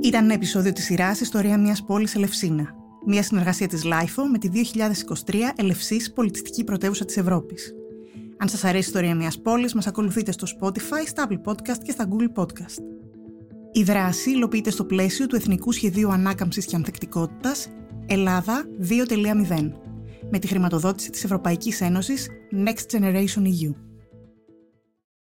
Ήταν 0.09 0.23
ένα 0.23 0.33
επεισόδιο 0.33 0.73
της 0.73 0.83
σειράς 0.83 1.19
«Ιστορία 1.19 1.57
μιας 1.57 1.83
πόλης 1.83 2.15
Ελευσίνα». 2.15 2.75
Μια 3.05 3.23
συνεργασία 3.23 3.67
της 3.67 3.83
LIFO 3.85 4.23
με 4.31 4.37
τη 4.37 4.49
2023 4.49 5.53
Ελευσής 5.55 6.13
Πολιτιστική 6.13 6.63
Πρωτεύουσα 6.63 7.05
της 7.05 7.17
Ευρώπης. 7.17 7.73
Αν 8.37 8.49
σας 8.49 8.63
αρέσει 8.63 8.77
η 8.77 8.79
ιστορία 8.79 9.15
μιας 9.15 9.41
πόλης, 9.41 9.73
μας 9.73 9.87
ακολουθείτε 9.87 10.31
στο 10.31 10.47
Spotify, 10.59 11.03
στα 11.05 11.27
Apple 11.27 11.51
Podcast 11.51 11.77
και 11.83 11.91
στα 11.91 12.07
Google 12.09 12.41
Podcast. 12.41 12.83
Η 13.71 13.83
δράση 13.83 14.29
υλοποιείται 14.31 14.69
στο 14.69 14.85
πλαίσιο 14.85 15.27
του 15.27 15.35
Εθνικού 15.35 15.71
Σχεδίου 15.71 16.11
Ανάκαμψης 16.11 16.65
και 16.65 16.75
Ανθεκτικότητας 16.75 17.67
Ελλάδα 18.05 18.65
2.0 18.79 19.71
με 20.31 20.39
τη 20.39 20.47
χρηματοδότηση 20.47 21.09
της 21.09 21.23
Ευρωπαϊκής 21.23 21.81
Ένωσης 21.81 22.27
Next 22.65 22.97
Generation 22.97 23.43
EU. 23.43 23.88